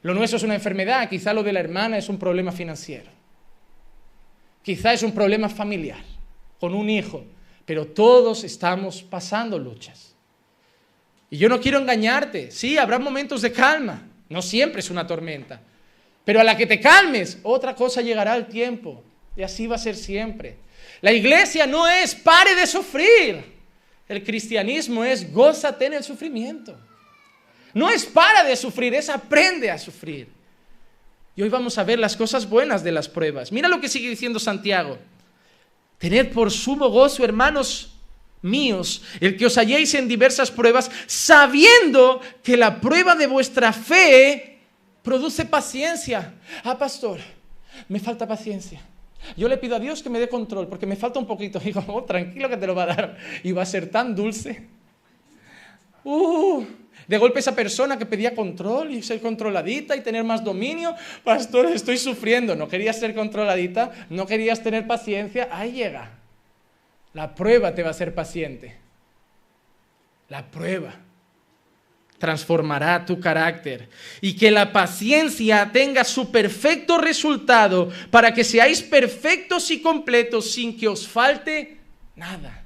[0.00, 3.10] Lo nuestro es una enfermedad, quizá lo de la hermana es un problema financiero.
[4.62, 6.02] Quizá es un problema familiar,
[6.58, 7.24] con un hijo,
[7.66, 10.11] pero todos estamos pasando luchas.
[11.32, 12.50] Y yo no quiero engañarte.
[12.50, 14.02] Sí, habrá momentos de calma.
[14.28, 15.62] No siempre es una tormenta.
[16.26, 19.02] Pero a la que te calmes, otra cosa llegará al tiempo.
[19.34, 20.58] Y así va a ser siempre.
[21.00, 23.42] La iglesia no es pare de sufrir.
[24.06, 26.78] El cristianismo es gózate en el sufrimiento.
[27.72, 30.28] No es para de sufrir, es aprende a sufrir.
[31.34, 33.50] Y hoy vamos a ver las cosas buenas de las pruebas.
[33.50, 34.98] Mira lo que sigue diciendo Santiago.
[35.96, 37.91] Tened por sumo gozo, hermanos,
[38.42, 44.58] míos, el que os halléis en diversas pruebas, sabiendo que la prueba de vuestra fe
[45.02, 46.34] produce paciencia.
[46.64, 47.20] Ah, pastor,
[47.88, 48.80] me falta paciencia.
[49.36, 51.58] Yo le pido a Dios que me dé control, porque me falta un poquito.
[51.64, 53.16] Digo, oh, tranquilo que te lo va a dar.
[53.42, 54.68] Y va a ser tan dulce.
[56.04, 56.64] Uh,
[57.06, 61.66] de golpe esa persona que pedía control y ser controladita y tener más dominio, pastor,
[61.66, 62.56] estoy sufriendo.
[62.56, 65.48] No querías ser controladita, no querías tener paciencia.
[65.52, 66.21] Ahí llega.
[67.14, 68.78] La prueba te va a hacer paciente.
[70.28, 70.94] La prueba
[72.18, 73.88] transformará tu carácter
[74.20, 80.78] y que la paciencia tenga su perfecto resultado para que seáis perfectos y completos sin
[80.78, 81.78] que os falte
[82.14, 82.61] nada.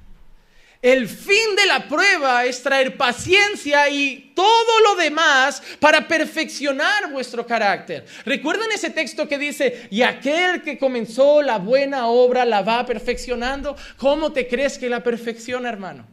[0.81, 7.47] El fin de la prueba es traer paciencia y todo lo demás para perfeccionar vuestro
[7.47, 8.05] carácter.
[8.25, 13.75] ¿Recuerdan ese texto que dice, y aquel que comenzó la buena obra la va perfeccionando?
[13.97, 16.05] ¿Cómo te crees que la perfecciona, hermano?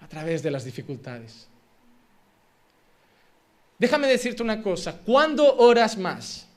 [0.00, 1.46] A través de las dificultades.
[3.78, 6.47] Déjame decirte una cosa, ¿cuándo oras más?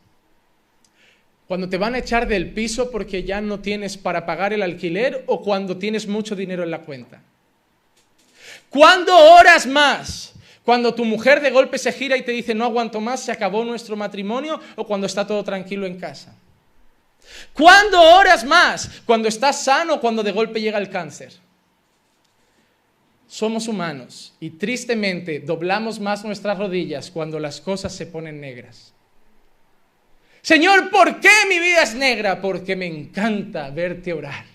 [1.52, 5.26] Cuando te van a echar del piso porque ya no tienes para pagar el alquiler
[5.28, 7.22] o cuando tienes mucho dinero en la cuenta.
[8.70, 10.32] ¿Cuándo oras más?
[10.64, 13.66] Cuando tu mujer de golpe se gira y te dice no aguanto más, se acabó
[13.66, 16.34] nuestro matrimonio o cuando está todo tranquilo en casa.
[17.52, 19.02] ¿Cuándo oras más?
[19.06, 21.34] Cuando estás sano o cuando de golpe llega el cáncer.
[23.28, 28.94] Somos humanos y tristemente doblamos más nuestras rodillas cuando las cosas se ponen negras.
[30.42, 32.42] Señor, ¿por qué mi vida es negra?
[32.42, 34.46] Porque me encanta verte orar.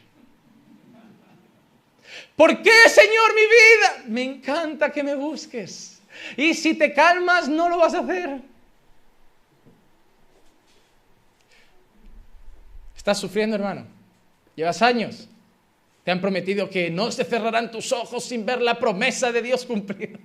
[2.35, 4.05] ¿Por qué, Señor, mi vida?
[4.08, 6.02] Me encanta que me busques.
[6.37, 8.40] Y si te calmas, no lo vas a hacer.
[12.96, 13.87] ¿Estás sufriendo, hermano?
[14.56, 15.29] Llevas años.
[16.02, 19.65] Te han prometido que no se cerrarán tus ojos sin ver la promesa de Dios
[19.65, 20.19] cumplida.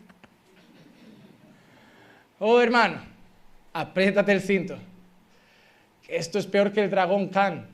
[2.40, 3.04] Oh, hermano,
[3.74, 4.91] apriétate el cinto
[6.12, 7.68] esto es peor que el dragón Khan.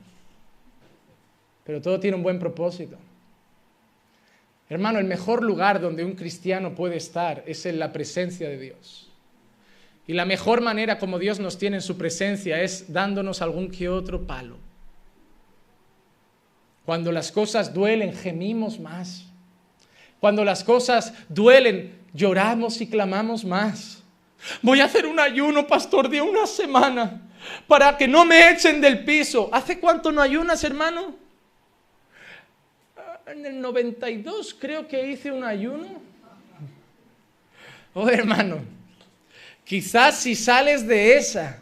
[1.64, 2.96] Pero todo tiene un buen propósito.
[4.70, 9.10] Hermano, el mejor lugar donde un cristiano puede estar es en la presencia de Dios.
[10.06, 13.88] Y la mejor manera como Dios nos tiene en su presencia es dándonos algún que
[13.88, 14.56] otro palo.
[16.86, 19.26] Cuando las cosas duelen, gemimos más.
[20.20, 24.02] Cuando las cosas duelen, lloramos y clamamos más.
[24.62, 27.27] Voy a hacer un ayuno, pastor, de una semana
[27.66, 29.48] para que no me echen del piso.
[29.52, 31.16] ¿Hace cuánto no ayunas, hermano?
[33.26, 36.00] En el 92 creo que hice un ayuno.
[37.94, 38.60] Oh, hermano,
[39.68, 41.58] Quizás si sales de esa,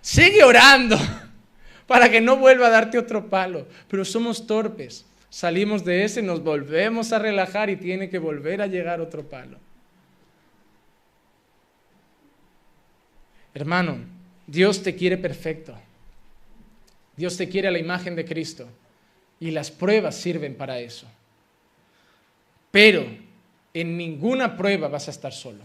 [0.00, 0.96] sigue orando
[1.86, 3.68] para que no vuelva a darte otro palo.
[3.86, 5.04] Pero somos torpes.
[5.28, 9.58] Salimos de ese, nos volvemos a relajar y tiene que volver a llegar otro palo.
[13.52, 13.98] Hermano,
[14.48, 15.74] Dios te quiere perfecto.
[17.16, 18.66] Dios te quiere a la imagen de Cristo.
[19.38, 21.06] Y las pruebas sirven para eso.
[22.70, 23.06] Pero
[23.74, 25.62] en ninguna prueba vas a estar solo.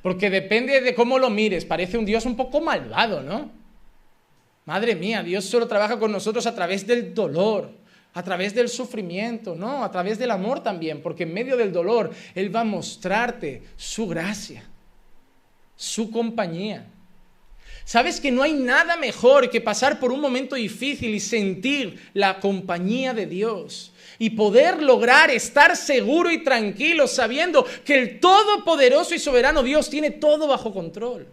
[0.00, 3.50] Porque depende de cómo lo mires, parece un Dios un poco malvado, ¿no?
[4.64, 7.70] Madre mía, Dios solo trabaja con nosotros a través del dolor,
[8.14, 12.10] a través del sufrimiento, no, a través del amor también, porque en medio del dolor
[12.34, 14.64] Él va a mostrarte su gracia,
[15.84, 16.86] su compañía.
[17.84, 22.40] ¿Sabes que no hay nada mejor que pasar por un momento difícil y sentir la
[22.40, 23.92] compañía de Dios?
[24.18, 30.10] Y poder lograr estar seguro y tranquilo sabiendo que el todopoderoso y soberano Dios tiene
[30.10, 31.26] todo bajo control.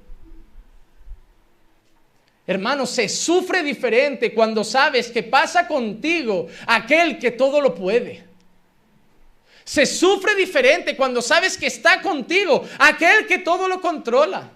[2.45, 8.31] Hermano, se sufre diferente cuando sabes que pasa contigo aquel que todo lo puede.
[9.72, 14.52] Se sufre diferente cuando sabes que está contigo aquel que todo lo controla.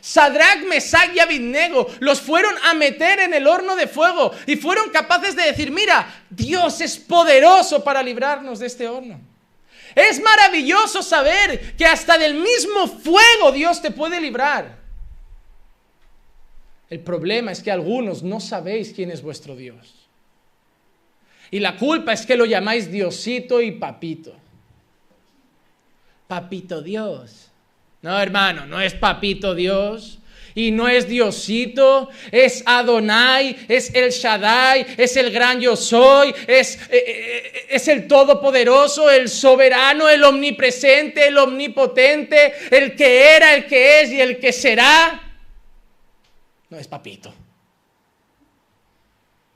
[0.00, 4.88] Sadrach, Mesach y Abednego los fueron a meter en el horno de fuego y fueron
[4.88, 9.20] capaces de decir, mira, Dios es poderoso para librarnos de este horno.
[9.94, 14.78] Es maravilloso saber que hasta del mismo fuego Dios te puede librar.
[16.88, 20.08] El problema es que algunos no sabéis quién es vuestro Dios.
[21.50, 24.37] Y la culpa es que lo llamáis Diosito y Papito.
[26.28, 27.50] Papito Dios.
[28.02, 30.18] No, hermano, no es papito Dios.
[30.54, 36.76] Y no es Diosito, es Adonai, es el Shaddai, es el gran yo soy, es,
[36.90, 43.66] eh, eh, es el todopoderoso, el soberano, el omnipresente, el omnipotente, el que era, el
[43.66, 45.22] que es y el que será.
[46.70, 47.32] No es papito.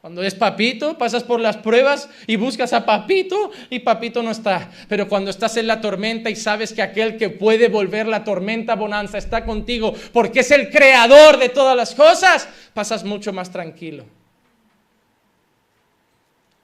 [0.03, 4.69] Cuando es papito, pasas por las pruebas y buscas a papito y papito no está.
[4.89, 8.75] Pero cuando estás en la tormenta y sabes que aquel que puede volver la tormenta
[8.75, 14.05] bonanza está contigo porque es el creador de todas las cosas, pasas mucho más tranquilo.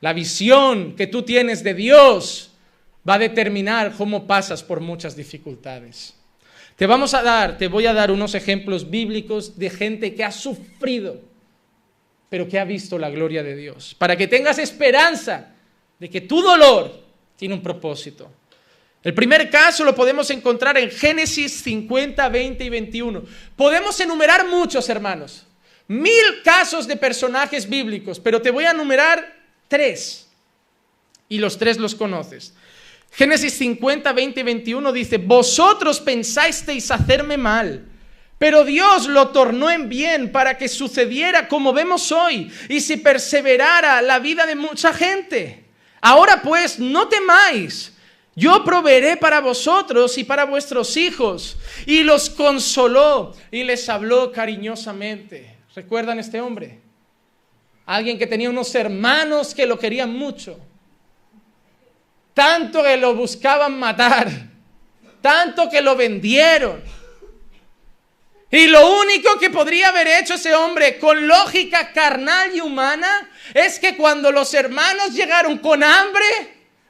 [0.01, 2.51] La visión que tú tienes de Dios
[3.09, 6.12] va a determinar cómo pasas por muchas dificultades.
[6.74, 10.32] Te vamos a dar, te voy a dar unos ejemplos bíblicos de gente que ha
[10.32, 11.28] sufrido
[12.29, 13.95] pero que ha visto la gloria de Dios.
[13.97, 15.55] Para que tengas esperanza
[15.99, 17.05] de que tu dolor
[17.37, 18.31] tiene un propósito.
[19.03, 23.22] El primer caso lo podemos encontrar en Génesis 50, 20 y 21.
[23.57, 25.47] Podemos enumerar muchos, hermanos.
[25.87, 29.35] Mil casos de personajes bíblicos, pero te voy a enumerar
[29.68, 30.29] tres.
[31.29, 32.55] Y los tres los conoces.
[33.12, 37.87] Génesis 50, 20 y 21 dice, vosotros pensasteis hacerme mal
[38.39, 44.01] pero Dios lo tornó en bien para que sucediera como vemos hoy y si perseverara
[44.01, 45.64] la vida de mucha gente.
[46.01, 47.93] Ahora pues, no temáis.
[48.36, 51.57] Yo proveeré para vosotros y para vuestros hijos.
[51.86, 55.57] Y los consoló y les habló cariñosamente.
[55.74, 56.78] ¿Recuerdan este hombre?
[57.86, 60.61] Alguien que tenía unos hermanos que lo querían mucho.
[62.34, 64.30] Tanto que lo buscaban matar.
[65.20, 66.80] Tanto que lo vendieron
[68.51, 73.78] y lo único que podría haber hecho ese hombre con lógica carnal y humana es
[73.78, 76.24] que cuando los hermanos llegaron con hambre,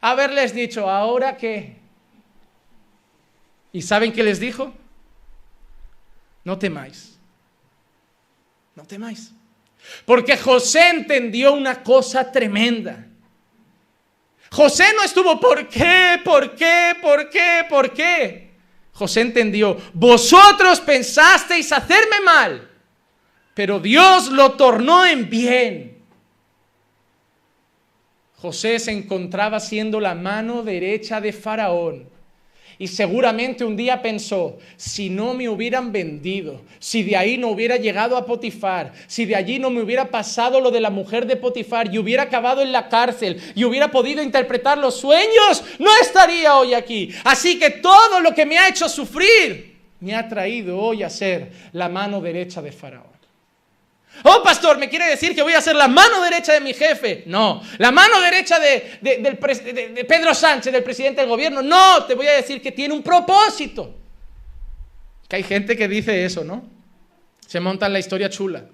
[0.00, 1.76] haberles dicho, ¿ahora qué?
[3.72, 4.72] ¿Y saben qué les dijo?
[6.44, 7.18] No temáis.
[8.76, 9.32] No temáis.
[10.04, 13.04] Porque José entendió una cosa tremenda.
[14.50, 16.20] José no estuvo, ¿por qué?
[16.24, 16.96] ¿Por qué?
[17.02, 17.66] ¿Por qué?
[17.68, 18.47] ¿Por qué?
[18.98, 22.68] José entendió, vosotros pensasteis hacerme mal,
[23.54, 26.02] pero Dios lo tornó en bien.
[28.38, 32.08] José se encontraba siendo la mano derecha de Faraón
[32.78, 37.76] y seguramente un día pensó, si no me hubieran vendido, si de ahí no hubiera
[37.76, 41.34] llegado a Potifar, si de allí no me hubiera pasado lo de la mujer de
[41.36, 46.56] Potifar y hubiera acabado en la cárcel y hubiera podido interpretar los sueños, no estaría
[46.56, 47.10] hoy aquí.
[47.24, 51.50] Así que todo lo que me ha hecho sufrir me ha traído hoy a ser
[51.72, 53.17] la mano derecha de Faraón.
[54.24, 57.22] Oh, pastor, ¿me quiere decir que voy a ser la mano derecha de mi jefe?
[57.26, 57.62] No.
[57.78, 61.62] ¿La mano derecha de, Pedro Sánchez, del presidente del gobierno?
[61.62, 63.94] No, te voy a decir que tiene un propósito.
[65.28, 66.64] Que hay gente que dice eso, ¿no?
[67.46, 68.64] Se monta en la historia chula.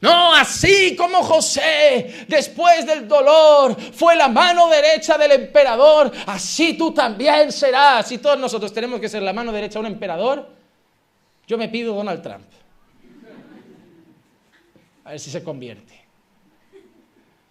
[0.00, 6.92] No, así como José, después del dolor, fue la mano derecha del emperador, así tú
[6.92, 8.10] también serás.
[8.10, 10.50] Y todos nosotros tenemos que ser la mano derecha de un emperador.
[11.46, 12.46] Yo me pido Donald Trump.
[15.04, 16.00] A ver si se convierte.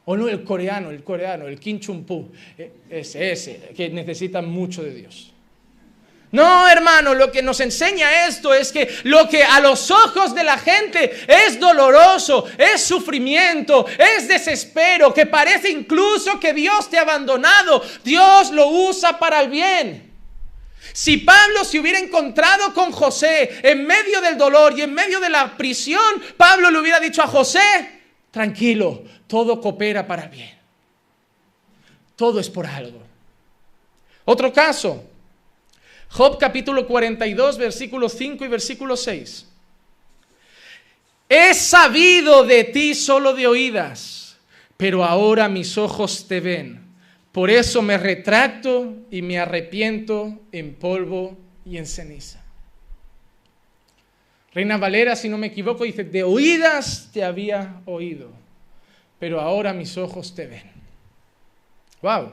[0.05, 4.83] O no, el coreano, el coreano, el Kim Chung-pu, eh, ese, ese, que necesita mucho
[4.83, 5.31] de Dios.
[6.31, 10.45] No, hermano, lo que nos enseña esto es que lo que a los ojos de
[10.45, 17.01] la gente es doloroso, es sufrimiento, es desespero, que parece incluso que Dios te ha
[17.01, 20.10] abandonado, Dios lo usa para el bien.
[20.93, 25.29] Si Pablo se hubiera encontrado con José en medio del dolor y en medio de
[25.29, 26.01] la prisión,
[26.37, 30.57] Pablo le hubiera dicho a José, tranquilo, todo coopera para bien.
[32.15, 33.01] Todo es por algo.
[34.25, 35.03] Otro caso,
[36.09, 39.47] Job capítulo 42, versículos 5 y versículo 6.
[41.29, 44.37] He sabido de ti solo de oídas,
[44.75, 46.80] pero ahora mis ojos te ven.
[47.31, 52.43] Por eso me retracto y me arrepiento en polvo y en ceniza.
[54.53, 58.31] Reina Valera, si no me equivoco, dice, de oídas te había oído,
[59.17, 60.71] pero ahora mis ojos te ven.
[62.01, 62.31] Wow.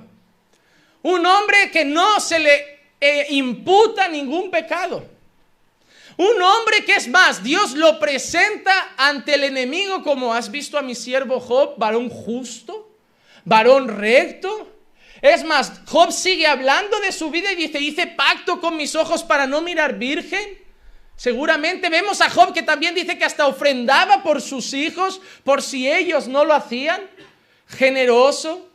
[1.03, 5.07] Un hombre que no se le e imputa ningún pecado.
[6.17, 10.83] Un hombre que es más, Dios lo presenta ante el enemigo como has visto a
[10.83, 12.91] mi siervo Job, varón justo,
[13.45, 14.78] varón recto.
[15.21, 19.25] Es más, Job sigue hablando de su vida y dice, hice pacto con mis ojos
[19.25, 20.59] para no mirar virgen.
[21.17, 25.91] Seguramente vemos a Job que también dice que hasta ofrendaba por sus hijos, por si
[25.91, 27.01] ellos no lo hacían.
[27.67, 28.69] Generoso,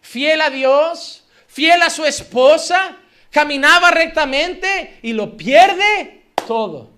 [0.00, 2.96] fiel a Dios, fiel a su esposa,
[3.30, 6.90] caminaba rectamente y lo pierde todo.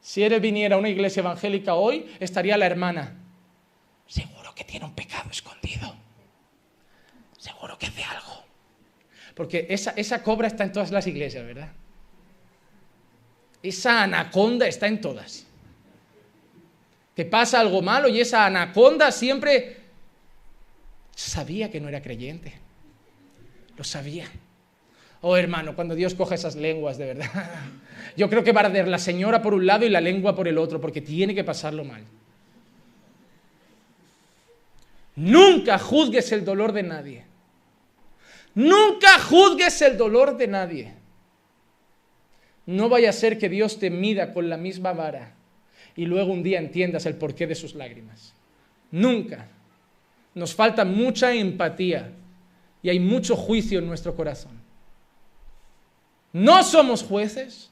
[0.00, 3.14] Si él viniera a una iglesia evangélica hoy, estaría la hermana.
[4.08, 5.94] Seguro que tiene un pecado escondido.
[7.58, 8.44] Seguro que hace algo.
[9.34, 11.72] Porque esa, cobra está en todas las iglesias, ¿verdad?
[13.62, 15.44] Esa anaconda está en todas.
[17.14, 19.76] Te pasa algo malo y esa anaconda siempre
[21.16, 22.54] sabía que no era creyente.
[23.76, 24.26] Lo sabía.
[25.20, 27.50] Oh hermano, cuando Dios coge esas lenguas, de verdad.
[28.16, 30.46] Yo creo que va a arder la señora por un lado y la lengua por
[30.46, 32.04] el otro, porque tiene que pasarlo mal.
[35.16, 37.27] Nunca juzgues el dolor de nadie.
[38.54, 40.94] Nunca juzgues el dolor de nadie.
[42.66, 45.34] No vaya a ser que Dios te mida con la misma vara
[45.96, 48.34] y luego un día entiendas el porqué de sus lágrimas.
[48.90, 49.48] Nunca.
[50.34, 52.12] Nos falta mucha empatía
[52.82, 54.60] y hay mucho juicio en nuestro corazón.
[56.32, 57.70] No somos jueces,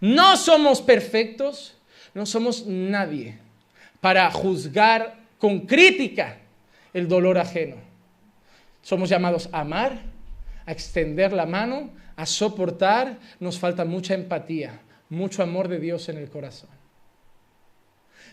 [0.00, 1.76] no somos perfectos,
[2.14, 3.38] no somos nadie
[4.00, 6.38] para juzgar con crítica
[6.94, 7.76] el dolor ajeno.
[8.82, 10.02] Somos llamados a amar,
[10.66, 13.18] a extender la mano, a soportar.
[13.40, 16.70] Nos falta mucha empatía, mucho amor de Dios en el corazón.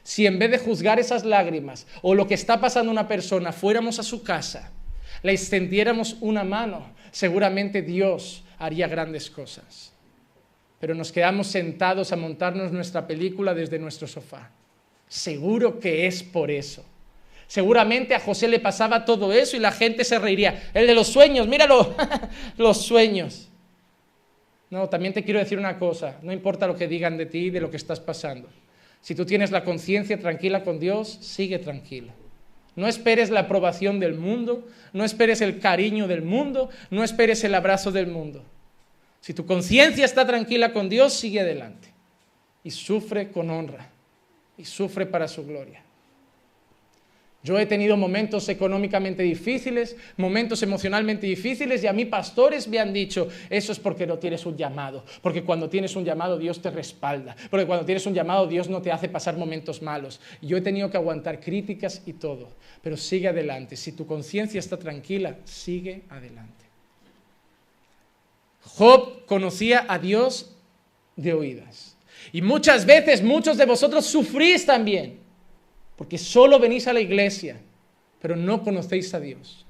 [0.04, 4.00] Si en vez de juzgar esas lágrimas o lo que está pasando una persona, fuéramos
[4.00, 4.72] a su casa,
[5.22, 9.93] le extendiéramos una mano, seguramente Dios haría grandes cosas.
[10.80, 14.50] Pero nos quedamos sentados a montarnos nuestra película desde nuestro sofá.
[15.08, 16.86] Seguro que es por eso.
[17.50, 20.70] Seguramente a José le pasaba todo eso y la gente se reiría.
[20.72, 21.95] El de los sueños, míralo,
[22.58, 23.50] los sueños.
[24.70, 27.50] No, también te quiero decir una cosa, no importa lo que digan de ti y
[27.50, 28.47] de lo que estás pasando.
[29.02, 32.14] Si tú tienes la conciencia tranquila con Dios, sigue tranquilo.
[32.76, 37.56] No esperes la aprobación del mundo, no esperes el cariño del mundo, no esperes el
[37.56, 38.45] abrazo del mundo.
[39.22, 41.88] Si tu conciencia está tranquila con Dios, sigue adelante
[42.64, 43.89] y sufre con honra
[44.56, 45.89] y sufre para su gloria.
[47.42, 52.92] Yo he tenido momentos económicamente difíciles, momentos emocionalmente difíciles y a mí pastores me han
[52.92, 56.70] dicho, eso es porque no tienes un llamado, porque cuando tienes un llamado Dios te
[56.70, 60.20] respalda, porque cuando tienes un llamado Dios no te hace pasar momentos malos.
[60.42, 62.50] Yo he tenido que aguantar críticas y todo,
[62.82, 63.78] pero sigue adelante.
[63.78, 66.66] Si tu conciencia está tranquila, sigue adelante.
[68.66, 70.58] Job conocía a Dios
[71.16, 71.96] de oídas.
[72.34, 75.29] Y muchas veces muchos de vosotros sufrís también
[76.00, 77.60] porque solo venís a la iglesia,
[78.22, 79.66] pero no conocéis a Dios.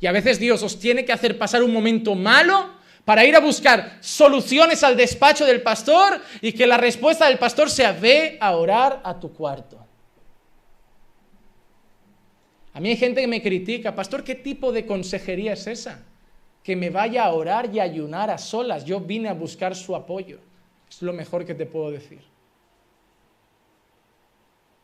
[0.00, 2.70] Y a veces Dios os tiene que hacer pasar un momento malo
[3.04, 7.68] para ir a buscar soluciones al despacho del pastor y que la respuesta del pastor
[7.68, 9.78] sea ve a orar a tu cuarto.
[12.72, 16.06] A mí hay gente que me critica, pastor, ¿qué tipo de consejería es esa?
[16.62, 18.82] Que me vaya a orar y ayunar a solas.
[18.82, 20.38] Yo vine a buscar su apoyo.
[20.88, 22.37] Es lo mejor que te puedo decir.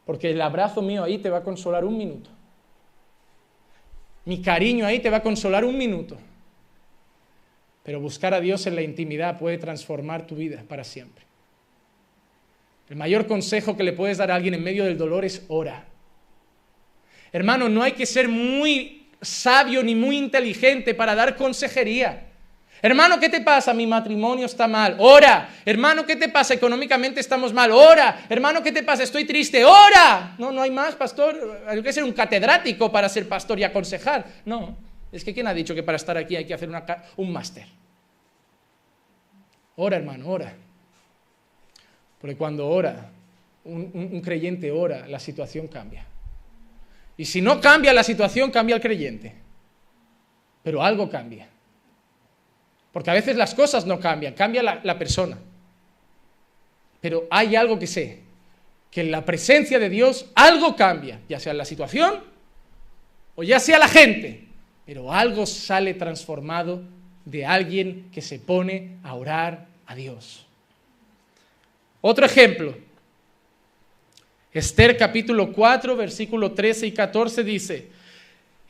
[0.04, 2.30] Porque el abrazo mío ahí te va a consolar un minuto.
[4.24, 6.16] Mi cariño ahí te va a consolar un minuto.
[7.82, 11.24] Pero buscar a Dios en la intimidad puede transformar tu vida para siempre.
[12.88, 15.86] El mayor consejo que le puedes dar a alguien en medio del dolor es ora.
[17.32, 22.30] Hermano, no hay que ser muy sabio ni muy inteligente para dar consejería.
[22.84, 23.72] Hermano, ¿qué te pasa?
[23.72, 24.96] Mi matrimonio está mal.
[24.98, 25.48] Ora.
[25.64, 26.52] Hermano, ¿qué te pasa?
[26.52, 27.72] Económicamente estamos mal.
[27.72, 28.26] Ora.
[28.28, 29.04] Hermano, ¿qué te pasa?
[29.04, 29.64] Estoy triste.
[29.64, 30.34] Ora.
[30.36, 31.62] No, no hay más, pastor.
[31.66, 34.26] Hay que ser un catedrático para ser pastor y aconsejar.
[34.44, 34.76] No.
[35.10, 36.68] Es que ¿quién ha dicho que para estar aquí hay que hacer
[37.16, 37.64] un máster?
[39.76, 40.52] Ora, hermano, ora.
[42.20, 43.08] Porque cuando ora,
[43.64, 46.04] un creyente ora, la situación cambia.
[47.16, 49.34] Y si no cambia la situación, cambia el creyente.
[50.62, 51.48] Pero algo cambia.
[52.94, 55.36] Porque a veces las cosas no cambian, cambia la, persona.
[57.00, 58.20] Pero hay algo que sé,
[58.88, 62.22] que en la presencia de Dios algo cambia, ya sea la situación
[63.34, 64.46] o ya sea la gente,
[64.86, 66.84] pero algo sale transformado
[67.24, 70.46] de alguien que se pone a orar a Dios.
[72.00, 72.76] Otro ejemplo.
[74.52, 77.88] Esther capítulo 4, versículo 13 y 14 dice,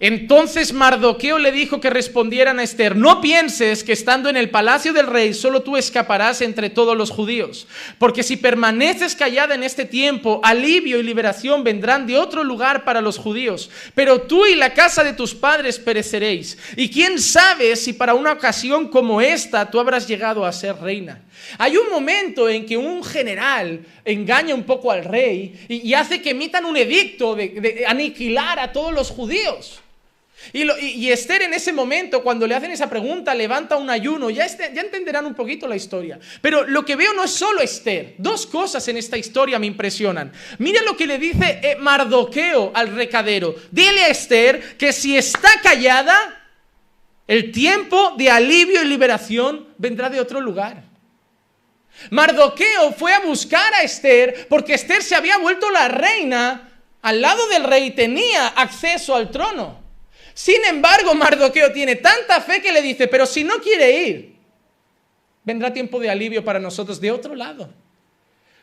[0.06, 4.92] entonces Mardoqueo le dijo que respondieran a Esther, no pienses que estando en el palacio
[4.92, 9.86] del rey solo tú escaparás entre todos los judíos, porque si permaneces callada en este
[9.86, 14.74] tiempo, alivio y liberación vendrán de otro lugar para los judíos, pero tú y la
[14.74, 16.58] casa de tus padres pereceréis.
[16.76, 21.22] Y quién sabe si para una ocasión como esta tú habrás llegado a ser reina.
[21.56, 26.32] Hay un momento en que un general engaña un poco al rey y, hace que
[26.32, 29.80] emitan un edicto de aniquilar a todos los judíos.
[30.52, 34.30] Y, Esther en ese momento, cuando le hacen esa pregunta, levanta un ayuno.
[34.30, 36.18] Ya, este, ya entenderán un poquito la historia.
[36.40, 38.14] Pero lo que veo no es solo Esther.
[38.18, 40.32] Dos cosas en esta historia me impresionan.
[40.58, 43.54] Mira lo que le dice eh, Mardoqueo al recadero.
[43.70, 46.42] Dile a Esther que si está callada,
[47.26, 50.84] el tiempo de alivio y liberación vendrá de otro lugar.
[52.10, 56.70] Mardoqueo fue a buscar a Esther porque Esther se había vuelto la reina.
[57.02, 59.83] Al lado del rey tenía acceso al trono.
[60.34, 64.34] Sin embargo, Mardoqueo tiene tanta fe que le dice, pero si no quiere ir,
[65.44, 67.70] vendrá tiempo de alivio para nosotros de otro lado.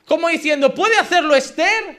[0.05, 1.97] Como diciendo, ¿puede hacerlo Esther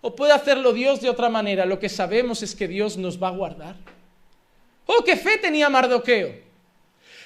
[0.00, 1.64] o puede hacerlo Dios de otra manera?
[1.64, 3.76] Lo que sabemos es que Dios nos va a guardar.
[4.86, 6.42] Oh, qué fe tenía Mardoqueo.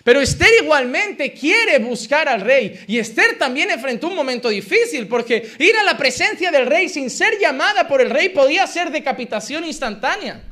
[0.04, 2.80] Pero Esther igualmente quiere buscar al rey.
[2.86, 7.10] Y Esther también enfrentó un momento difícil porque ir a la presencia del rey sin
[7.10, 10.47] ser llamada por el rey podía ser decapitación instantánea.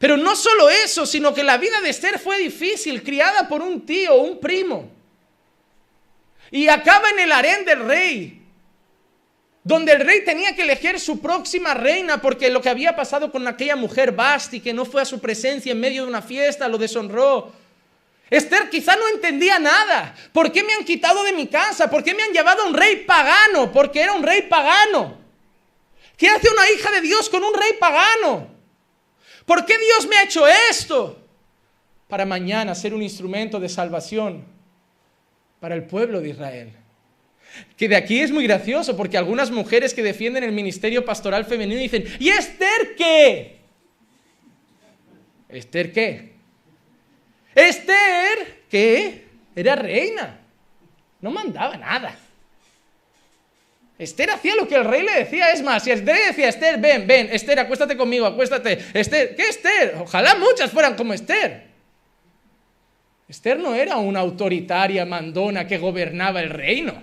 [0.00, 3.84] Pero no solo eso, sino que la vida de Esther fue difícil, criada por un
[3.84, 4.90] tío, un primo.
[6.50, 8.42] Y acaba en el harén del rey,
[9.62, 13.46] donde el rey tenía que elegir su próxima reina porque lo que había pasado con
[13.46, 16.78] aquella mujer Basti, que no fue a su presencia en medio de una fiesta, lo
[16.78, 17.52] deshonró.
[18.30, 20.14] Esther quizá no entendía nada.
[20.32, 21.90] ¿Por qué me han quitado de mi casa?
[21.90, 23.70] ¿Por qué me han llevado a un rey pagano?
[23.70, 25.18] Porque era un rey pagano.
[26.16, 28.59] ¿Qué hace una hija de Dios con un rey pagano?
[29.50, 31.20] ¿Por qué Dios me ha hecho esto?
[32.06, 34.44] Para mañana ser un instrumento de salvación
[35.58, 36.72] para el pueblo de Israel.
[37.76, 41.80] Que de aquí es muy gracioso porque algunas mujeres que defienden el ministerio pastoral femenino
[41.80, 43.58] dicen, ¿y Esther qué?
[45.48, 46.32] ¿Esther qué?
[47.52, 49.24] Esther, ¿qué?
[49.56, 50.38] Era reina.
[51.20, 52.16] No mandaba nada.
[54.00, 56.80] Esther hacía lo que el rey le decía, es más, si Esther le decía, Esther,
[56.80, 58.78] ven, ven, Esther, acuéstate conmigo, acuéstate.
[58.94, 59.96] Esther, ¿qué Esther?
[60.00, 61.68] Ojalá muchas fueran como Esther.
[63.28, 66.94] Esther no era una autoritaria mandona que gobernaba el reino.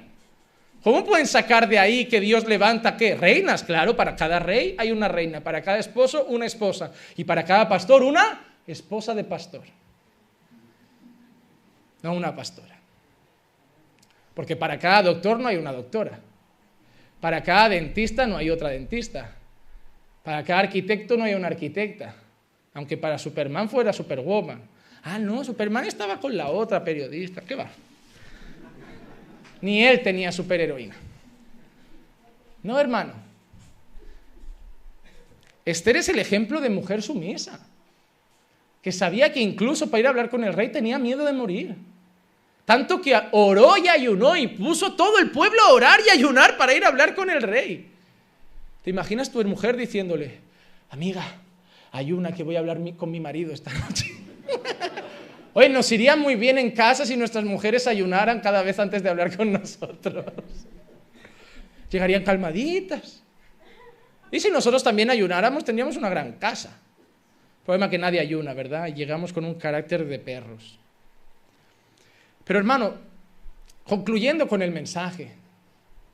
[0.84, 3.14] ¿Cómo pueden sacar de ahí que Dios levanta qué?
[3.14, 7.46] Reinas, claro, para cada rey hay una reina, para cada esposo una esposa y para
[7.46, 9.66] cada pastor una esposa de pastor.
[12.02, 12.76] No una pastora.
[14.34, 16.22] Porque para cada doctor no hay una doctora.
[17.20, 19.34] Para cada dentista no hay otra dentista.
[20.24, 22.16] Para cada arquitecto no hay una arquitecta.
[22.74, 24.62] Aunque para Superman fuera Superwoman.
[25.04, 27.42] Ah, no, Superman estaba con la otra periodista.
[27.42, 27.70] ¿Qué va?
[29.62, 30.96] Ni él tenía superheroína.
[32.62, 33.14] No, hermano.
[35.66, 37.60] Esther es el ejemplo de mujer sumisa,
[38.82, 41.76] que sabía que incluso para ir a hablar con el rey tenía miedo de morir.
[42.68, 46.74] Tanto que oró y ayunó y puso todo el pueblo a orar y ayunar para
[46.74, 47.90] ir a hablar con el rey.
[48.84, 50.40] ¿Te imaginas tu mujer diciéndole,
[50.90, 51.24] amiga,
[51.94, 54.08] ayuna que voy a hablar con mi marido esta noche?
[55.54, 59.12] Oye, nos iría muy bien en casa si nuestras mujeres ayunaran cada vez antes de
[59.12, 60.26] hablar con nosotros.
[61.90, 63.24] llegarían calmaditas.
[64.30, 66.78] Y si nosotros también ayunáramos, tendríamos una gran casa.
[67.62, 68.88] El problema que nadie ayuna, ¿verdad?
[68.88, 70.80] Y llegamos con un carácter de perros.
[72.48, 72.94] Pero hermano,
[73.84, 75.34] concluyendo con el mensaje,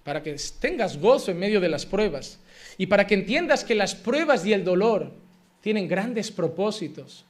[0.04, 2.40] para que tengas gozo en medio de las pruebas
[2.78, 5.14] y para que entiendas que las pruebas y el dolor
[5.62, 7.24] tienen grandes propósitos,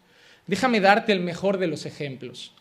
[0.48, 2.54] déjame darte el mejor de los ejemplos.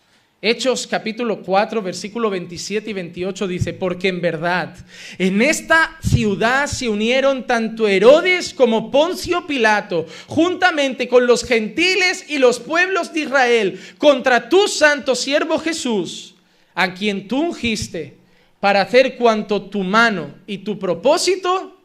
[0.45, 4.75] Hechos capítulo 4, versículo 27 y 28 dice, porque en verdad
[5.17, 12.39] en esta ciudad se unieron tanto Herodes como Poncio Pilato, juntamente con los gentiles y
[12.39, 16.32] los pueblos de Israel, contra tu santo siervo Jesús,
[16.75, 18.17] a quien tú ungiste
[18.61, 21.77] para hacer cuanto tu mano y tu propósito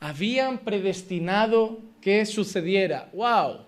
[0.00, 3.08] habían predestinado que sucediera.
[3.12, 3.66] ¡Wow!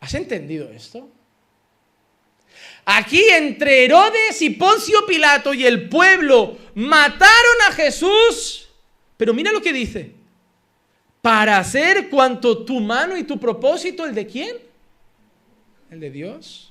[0.00, 1.08] ¿Has entendido esto?
[2.84, 8.68] Aquí entre Herodes y Poncio Pilato y el pueblo mataron a Jesús.
[9.16, 10.14] Pero mira lo que dice.
[11.20, 14.56] Para hacer cuanto tu mano y tu propósito, ¿el de quién?
[15.90, 16.69] El de Dios.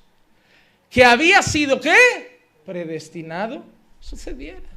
[0.90, 2.40] Que había sido qué?
[2.66, 3.64] Predestinado
[4.00, 4.70] sucediera.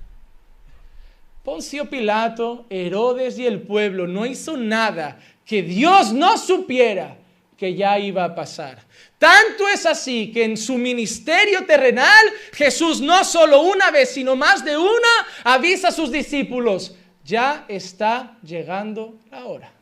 [1.43, 7.17] Poncio Pilato, Herodes y el pueblo no hizo nada que Dios no supiera
[7.57, 8.79] que ya iba a pasar.
[9.19, 14.65] Tanto es así que en su ministerio terrenal Jesús no solo una vez, sino más
[14.65, 19.73] de una, avisa a sus discípulos, ya está llegando la hora.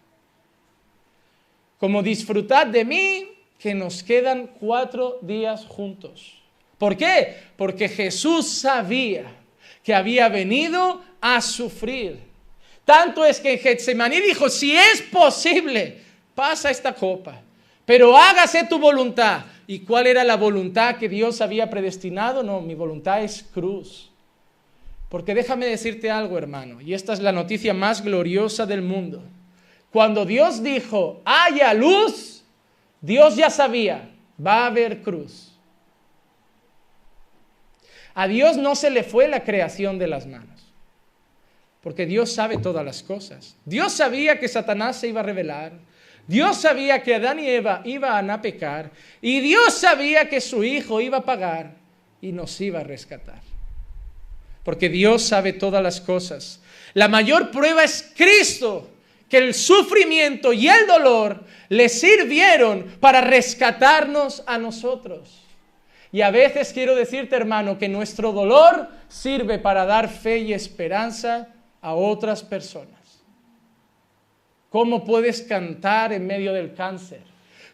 [1.78, 3.28] Como disfrutad de mí,
[3.60, 6.40] que nos quedan cuatro días juntos.
[6.78, 7.36] ¿Por qué?
[7.56, 9.26] Porque Jesús sabía
[9.84, 12.18] que había venido a sufrir.
[12.84, 15.98] Tanto es que en Getsemaní dijo, si es posible,
[16.34, 17.42] pasa esta copa
[17.90, 19.46] pero hágase tu voluntad.
[19.66, 22.44] ¿Y cuál era la voluntad que Dios había predestinado?
[22.44, 24.12] No, mi voluntad es cruz.
[25.08, 29.24] Porque déjame decirte algo, hermano, y esta es la noticia más gloriosa del mundo.
[29.90, 32.39] Cuando Dios dijo, haya luz,
[33.00, 34.10] Dios ya sabía,
[34.44, 35.52] va a haber cruz.
[38.14, 40.72] A Dios no se le fue la creación de las manos,
[41.82, 43.56] porque Dios sabe todas las cosas.
[43.64, 45.72] Dios sabía que Satanás se iba a revelar,
[46.26, 48.90] Dios sabía que Adán y Eva iban a pecar
[49.20, 51.74] y Dios sabía que su Hijo iba a pagar
[52.20, 53.40] y nos iba a rescatar.
[54.62, 56.60] Porque Dios sabe todas las cosas.
[56.94, 58.88] La mayor prueba es Cristo,
[59.30, 65.40] que el sufrimiento y el dolor le sirvieron para rescatarnos a nosotros.
[66.12, 71.48] Y a veces quiero decirte, hermano, que nuestro dolor sirve para dar fe y esperanza
[71.80, 73.22] a otras personas.
[74.68, 77.22] ¿Cómo puedes cantar en medio del cáncer?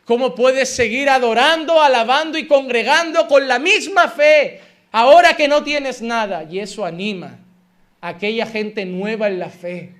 [0.04, 4.60] ¿Cómo puedes seguir adorando, alabando y congregando con la misma fe
[4.92, 6.44] ahora que no tienes nada?
[6.44, 7.38] Y eso anima
[8.00, 9.95] a aquella gente nueva en la fe,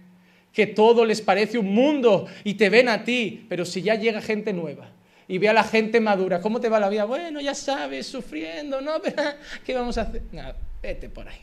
[0.57, 4.22] que todo les parece un mundo y te ven a ti, pero si ya llega
[4.22, 4.88] gente nueva
[5.28, 7.04] y ve a la gente madura, ¿cómo te va la vida?
[7.04, 9.02] Bueno, ya sabes, sufriendo, ¿no?
[9.66, 10.22] ¿Qué vamos a hacer?
[10.32, 11.36] Nada, vete por ahí.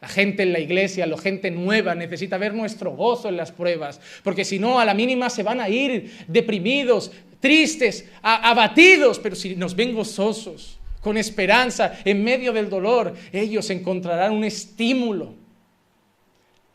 [0.00, 4.00] La gente en la iglesia, la gente nueva necesita ver nuestro gozo en las pruebas,
[4.24, 9.54] porque si no, a la mínima se van a ir deprimidos, tristes, abatidos, pero si
[9.54, 15.45] nos ven gozosos, con esperanza, en medio del dolor, ellos encontrarán un estímulo.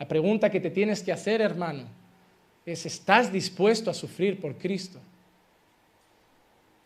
[0.01, 1.83] La pregunta que te tienes que hacer, hermano,
[2.65, 4.99] es, ¿estás dispuesto a sufrir por Cristo?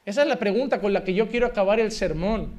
[0.06, 2.52] Esa es la pregunta con la que yo quiero acabar el sermón.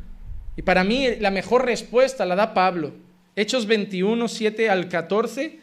[0.57, 2.94] Y para mí la mejor respuesta la da Pablo.
[3.34, 5.61] Hechos 21, 7 al 14.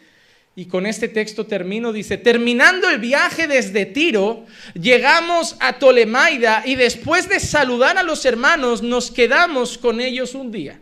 [0.56, 4.46] Y con este texto termino, dice, terminando el viaje desde Tiro,
[4.80, 10.52] llegamos a Tolemaida y después de saludar a los hermanos nos quedamos con ellos un
[10.52, 10.80] día.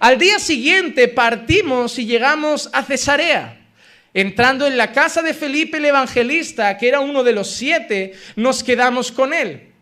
[0.00, 3.60] Al día siguiente partimos y llegamos a Cesarea.
[4.12, 8.62] Entrando en la casa de Felipe el Evangelista, que era uno de los siete, nos
[8.62, 9.72] quedamos con él.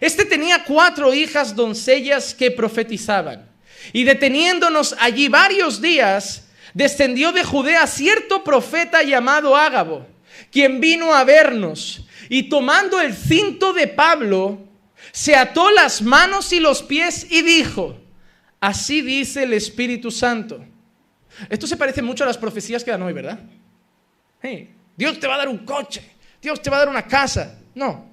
[0.00, 3.48] Este tenía cuatro hijas doncellas que profetizaban.
[3.92, 10.06] Y deteniéndonos allí varios días, descendió de Judea cierto profeta llamado Ágabo,
[10.52, 14.60] quien vino a vernos y tomando el cinto de Pablo,
[15.10, 17.99] se ató las manos y los pies y dijo,
[18.60, 20.64] así dice el Espíritu Santo.
[21.48, 23.38] Esto se parece mucho a las profecías que dan hoy, ¿verdad?
[24.96, 26.02] Dios te va a dar un coche,
[26.42, 27.58] Dios te va a dar una casa.
[27.74, 28.09] No,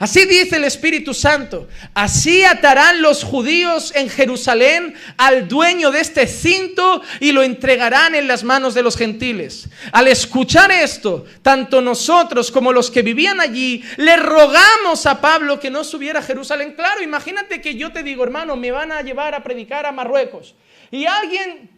[0.00, 6.26] Así dice el Espíritu Santo, así atarán los judíos en Jerusalén al dueño de este
[6.26, 9.68] cinto y lo entregarán en las manos de los gentiles.
[9.92, 15.70] Al escuchar esto, tanto nosotros como los que vivían allí, le rogamos a Pablo que
[15.70, 16.72] no subiera a Jerusalén.
[16.74, 20.54] Claro, imagínate que yo te digo, hermano, me van a llevar a predicar a Marruecos.
[20.90, 21.68] Y alguien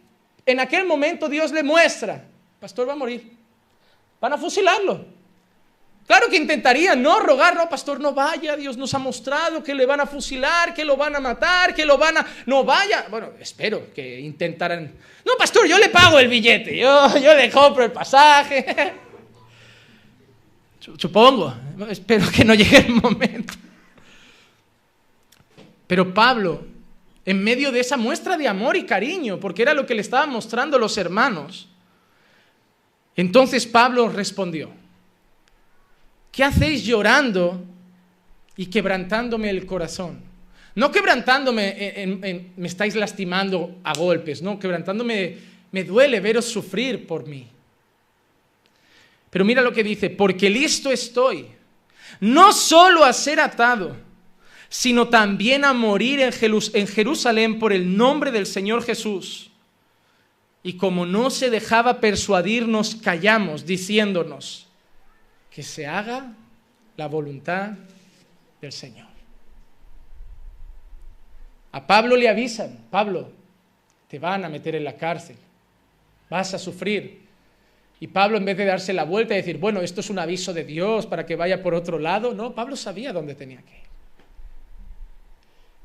[0.45, 2.25] En aquel momento Dios le muestra,
[2.59, 3.31] pastor va a morir,
[4.19, 5.05] van a fusilarlo.
[6.05, 9.85] Claro que intentaría no rogar, no, pastor, no vaya, Dios nos ha mostrado que le
[9.85, 12.27] van a fusilar, que lo van a matar, que lo van a...
[12.45, 13.05] No vaya.
[13.09, 14.91] Bueno, espero que intentaran...
[15.25, 18.93] No, pastor, yo le pago el billete, yo, yo le compro el pasaje.
[20.97, 21.55] Supongo,
[21.89, 23.53] espero que no llegue el momento.
[25.87, 26.65] Pero Pablo,
[27.23, 30.29] en medio de esa muestra de amor y cariño, porque era lo que le estaban
[30.29, 31.69] mostrando los hermanos,
[33.15, 34.71] entonces Pablo respondió,
[36.33, 37.63] ¿qué hacéis llorando
[38.57, 40.19] y quebrantándome el corazón?
[40.75, 45.37] No quebrantándome, me estáis lastimando a golpes, no, quebrantándome,
[45.71, 47.47] me duele veros sufrir por mí.
[49.29, 51.47] Pero mira lo que dice, porque listo estoy,
[52.19, 53.95] no solo a ser atado,
[54.67, 59.51] sino también a morir en Jerusalén por el nombre del Señor Jesús.
[60.63, 64.67] Y como no se dejaba persuadir, nos callamos diciéndonos
[65.53, 66.33] que se haga
[66.97, 67.73] la voluntad
[68.59, 69.07] del Señor.
[71.71, 73.29] A Pablo le avisan, Pablo,
[74.07, 75.35] te van a meter en la cárcel,
[76.29, 77.21] vas a sufrir.
[77.99, 80.53] Y Pablo en vez de darse la vuelta y decir, bueno, esto es un aviso
[80.53, 83.83] de Dios para que vaya por otro lado, no, Pablo sabía dónde tenía que ir.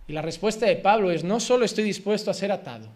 [0.09, 2.89] Y la respuesta de Pablo es, no solo estoy dispuesto a ser atado,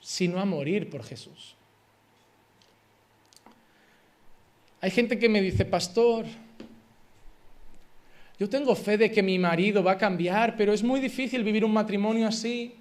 [0.00, 1.57] sino a morir por Jesús.
[4.80, 6.24] Hay gente que me dice, pastor,
[8.38, 11.64] yo tengo fe de que mi marido va a cambiar, pero es muy difícil vivir
[11.64, 12.76] un matrimonio así.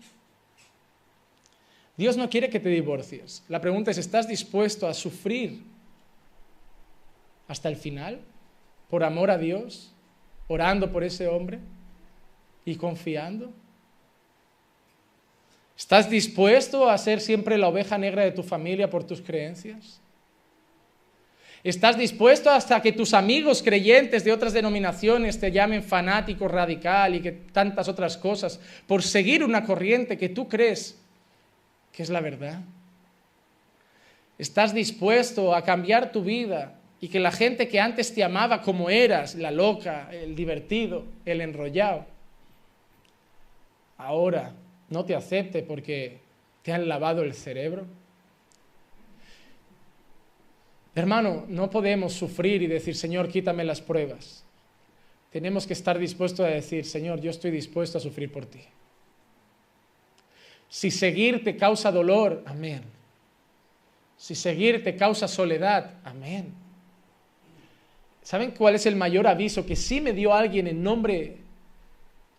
[1.96, 3.44] Dios no quiere que te divorcies.
[3.50, 5.64] La pregunta es, ¿estás dispuesto a sufrir
[7.48, 8.22] hasta el final
[8.88, 9.92] por amor a Dios,
[10.48, 11.60] orando por ese hombre
[12.64, 13.52] y confiando?
[15.76, 20.00] ¿Estás dispuesto a ser siempre la oveja negra de tu familia por tus creencias?
[21.68, 27.20] ¿Estás dispuesto hasta que tus amigos creyentes de otras denominaciones te llamen fanático radical y
[27.20, 28.58] que tantas otras cosas
[28.88, 30.98] por seguir una corriente que tú crees
[31.92, 32.62] que es la verdad?
[34.38, 38.90] ¿Estás dispuesto a cambiar tu vida y que la gente que antes te amaba como
[38.90, 42.06] eras, la loca, el divertido, el enrollado,
[43.98, 44.54] ahora
[44.88, 46.22] no te acepte porque
[46.62, 47.88] te han lavado el cerebro?
[50.98, 54.44] Hermano, no podemos sufrir y decir, Señor, quítame las pruebas.
[55.30, 58.62] Tenemos que estar dispuestos a decir, Señor, yo estoy dispuesto a sufrir por ti.
[60.68, 62.82] Si seguir te causa dolor, amén.
[64.18, 66.52] Si seguir te causa soledad, amén.
[68.24, 71.38] ¿Saben cuál es el mayor aviso que sí me dio alguien en nombre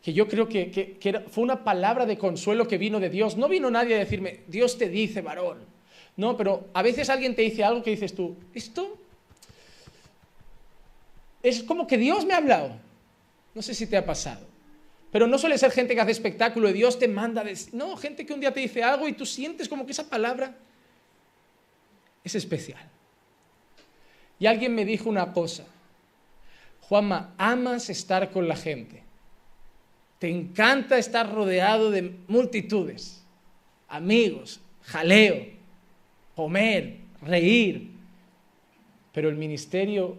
[0.03, 3.37] que yo creo que, fue una palabra de consuelo que vino de Dios.
[3.37, 5.78] No vino nadie a decirme, Dios te dice, varón.
[6.19, 8.99] No, pero a veces alguien te dice algo que dices tú, esto
[11.45, 12.73] es como que Dios me ha hablado.
[13.55, 14.45] No sé si te ha pasado.
[15.13, 17.45] Pero no suele ser gente que hace espectáculo y Dios te manda.
[17.73, 20.57] No, gente que un día te dice algo y tú sientes como que esa palabra
[22.25, 22.83] es especial.
[24.41, 25.67] Y alguien me dijo una cosa.
[26.81, 29.05] Juanma, amas estar con la gente.
[30.19, 33.23] Te encanta estar rodeado de multitudes,
[33.87, 35.58] amigos, jaleo,
[36.39, 37.91] comer, reír.
[39.13, 40.17] Pero el ministerio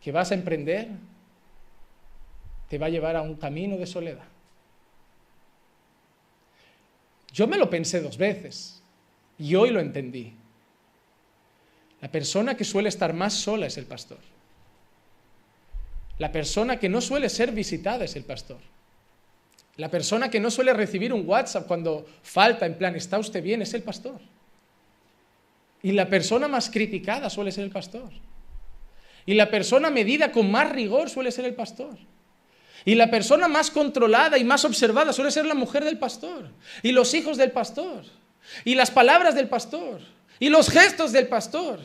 [0.00, 0.88] que vas a emprender
[2.70, 4.24] te va a llevar a un camino de soledad.
[7.34, 8.82] Yo me lo pensé dos veces
[9.38, 10.32] y hoy lo entendí.
[12.00, 14.20] La persona que suele estar más sola es el pastor.
[16.16, 18.60] La persona que no suele ser visitada es el pastor.
[19.76, 23.60] La persona que no suele recibir un WhatsApp cuando falta, en plan, ¿está usted bien?
[23.60, 24.18] Es el pastor.
[25.82, 28.10] Y la persona más criticada suele ser el pastor.
[29.26, 31.96] Y la persona medida con más rigor suele ser el pastor.
[32.84, 36.50] Y la persona más controlada y más observada suele ser la mujer del pastor.
[36.82, 38.04] Y los hijos del pastor.
[38.64, 40.00] Y las palabras del pastor.
[40.38, 41.80] Y los gestos del pastor.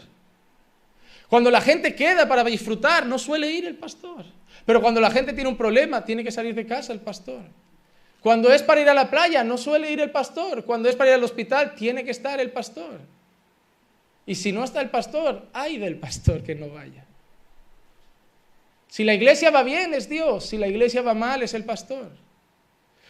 [1.28, 4.24] Cuando la gente queda para disfrutar, no suele ir el pastor.
[4.66, 7.42] Pero cuando la gente tiene un problema, tiene que salir de casa el pastor.
[8.22, 10.64] Cuando es para ir a la playa, no suele ir el pastor.
[10.64, 13.02] Cuando es para ir al hospital, tiene que estar el pastor.
[14.26, 17.06] Y si no está el pastor, hay del pastor que no vaya.
[18.88, 20.46] Si la iglesia va bien, es Dios.
[20.46, 22.12] Si la iglesia va mal, es el pastor.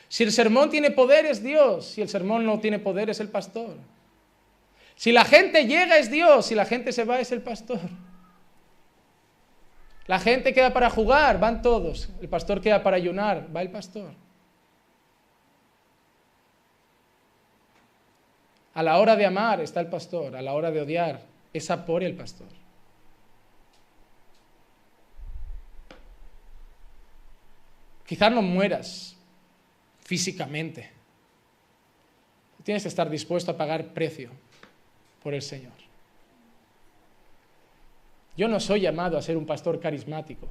[0.08, 1.86] Si el sermón tiene poder, es Dios.
[1.88, 3.76] Si el sermón no tiene poder, es el pastor.
[4.96, 6.46] Si la gente llega, es Dios.
[6.46, 7.80] Si la gente se va, es el pastor.
[10.08, 12.10] La gente queda para jugar, van todos.
[12.22, 14.14] El pastor queda para ayunar, va el pastor.
[18.74, 21.22] A la hora de amar está el pastor, a la hora de odiar
[21.54, 22.48] es por el pastor.
[28.06, 29.16] Quizás no mueras
[30.02, 30.92] físicamente.
[32.64, 34.30] Tienes que estar dispuesto a pagar precio
[35.22, 35.74] por el Señor.
[38.36, 40.48] Yo no soy llamado a ser un pastor carismático.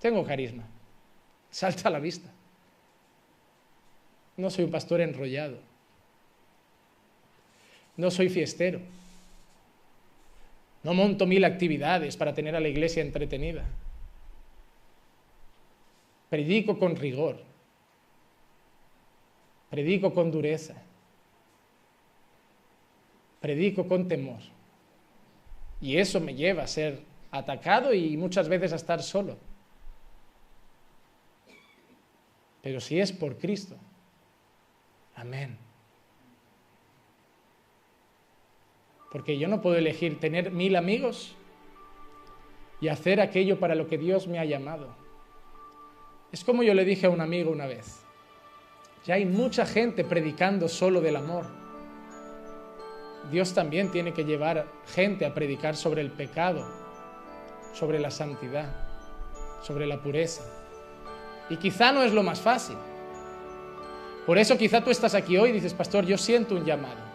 [0.00, 0.64] Tengo carisma.
[1.50, 2.30] Salta a la vista.
[4.36, 5.58] No soy un pastor enrollado.
[7.96, 8.80] No soy fiestero.
[10.82, 13.64] No monto mil actividades para tener a la iglesia entretenida.
[16.28, 17.42] Predico con rigor.
[19.70, 20.74] Predico con dureza.
[23.40, 24.40] Predico con temor.
[25.80, 29.36] Y eso me lleva a ser atacado y muchas veces a estar solo.
[32.62, 33.76] Pero si es por Cristo,
[35.14, 35.65] amén.
[39.16, 41.34] Porque yo no puedo elegir tener mil amigos
[42.82, 44.88] y hacer aquello para lo que Dios me ha llamado.
[46.32, 48.02] Es como yo le dije a un amigo una vez,
[49.06, 51.46] ya hay mucha gente predicando solo del amor.
[53.30, 56.66] Dios también tiene que llevar gente a predicar sobre el pecado,
[57.72, 58.70] sobre la santidad,
[59.62, 60.44] sobre la pureza.
[61.48, 62.76] Y quizá no es lo más fácil.
[64.26, 67.05] Por eso quizá tú estás aquí hoy y dices, pastor, yo siento un llamado.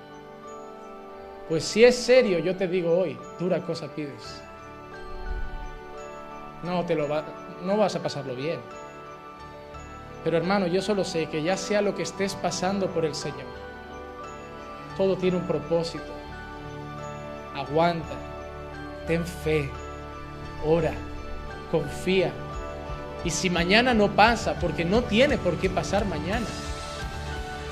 [1.51, 4.41] Pues si es serio, yo te digo hoy, dura cosa pides.
[6.63, 7.09] No, te lo
[7.65, 8.61] no vas a pasarlo bien.
[10.23, 13.47] Pero hermano, yo solo sé que ya sea lo que estés pasando por el Señor,
[14.95, 16.05] todo tiene un propósito.
[17.53, 18.15] Aguanta,
[19.05, 19.69] ten fe,
[20.65, 20.93] ora,
[21.69, 22.31] confía.
[23.25, 26.47] Y si mañana no pasa, porque no tiene por qué pasar mañana,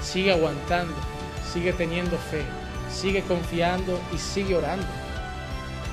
[0.01, 0.95] sigue aguantando,
[1.53, 2.43] sigue teniendo fe,
[2.91, 4.87] sigue confiando y sigue orando.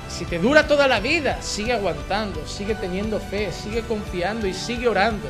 [0.09, 4.87] Si te dura toda la vida, sigue aguantando, sigue teniendo fe, sigue confiando y sigue
[4.87, 5.29] orando.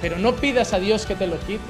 [0.00, 1.60] Pero no pidas a Dios que te lo quite,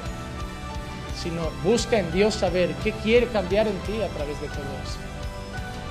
[1.22, 4.98] sino busca en Dios saber qué quiere cambiar en ti a través de todo eso.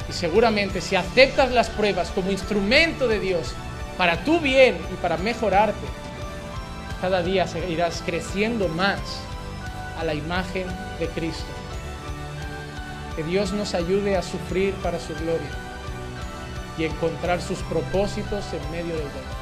[0.10, 3.54] Y seguramente si aceptas las pruebas como instrumento de Dios
[3.98, 5.88] para tu bien y para mejorarte,
[7.00, 9.00] cada día irás creciendo más
[10.00, 10.68] a la imagen
[11.00, 11.61] de Cristo.
[13.22, 15.48] Que Dios nos ayude a sufrir para su gloria
[16.76, 19.41] y encontrar sus propósitos en medio del dolor.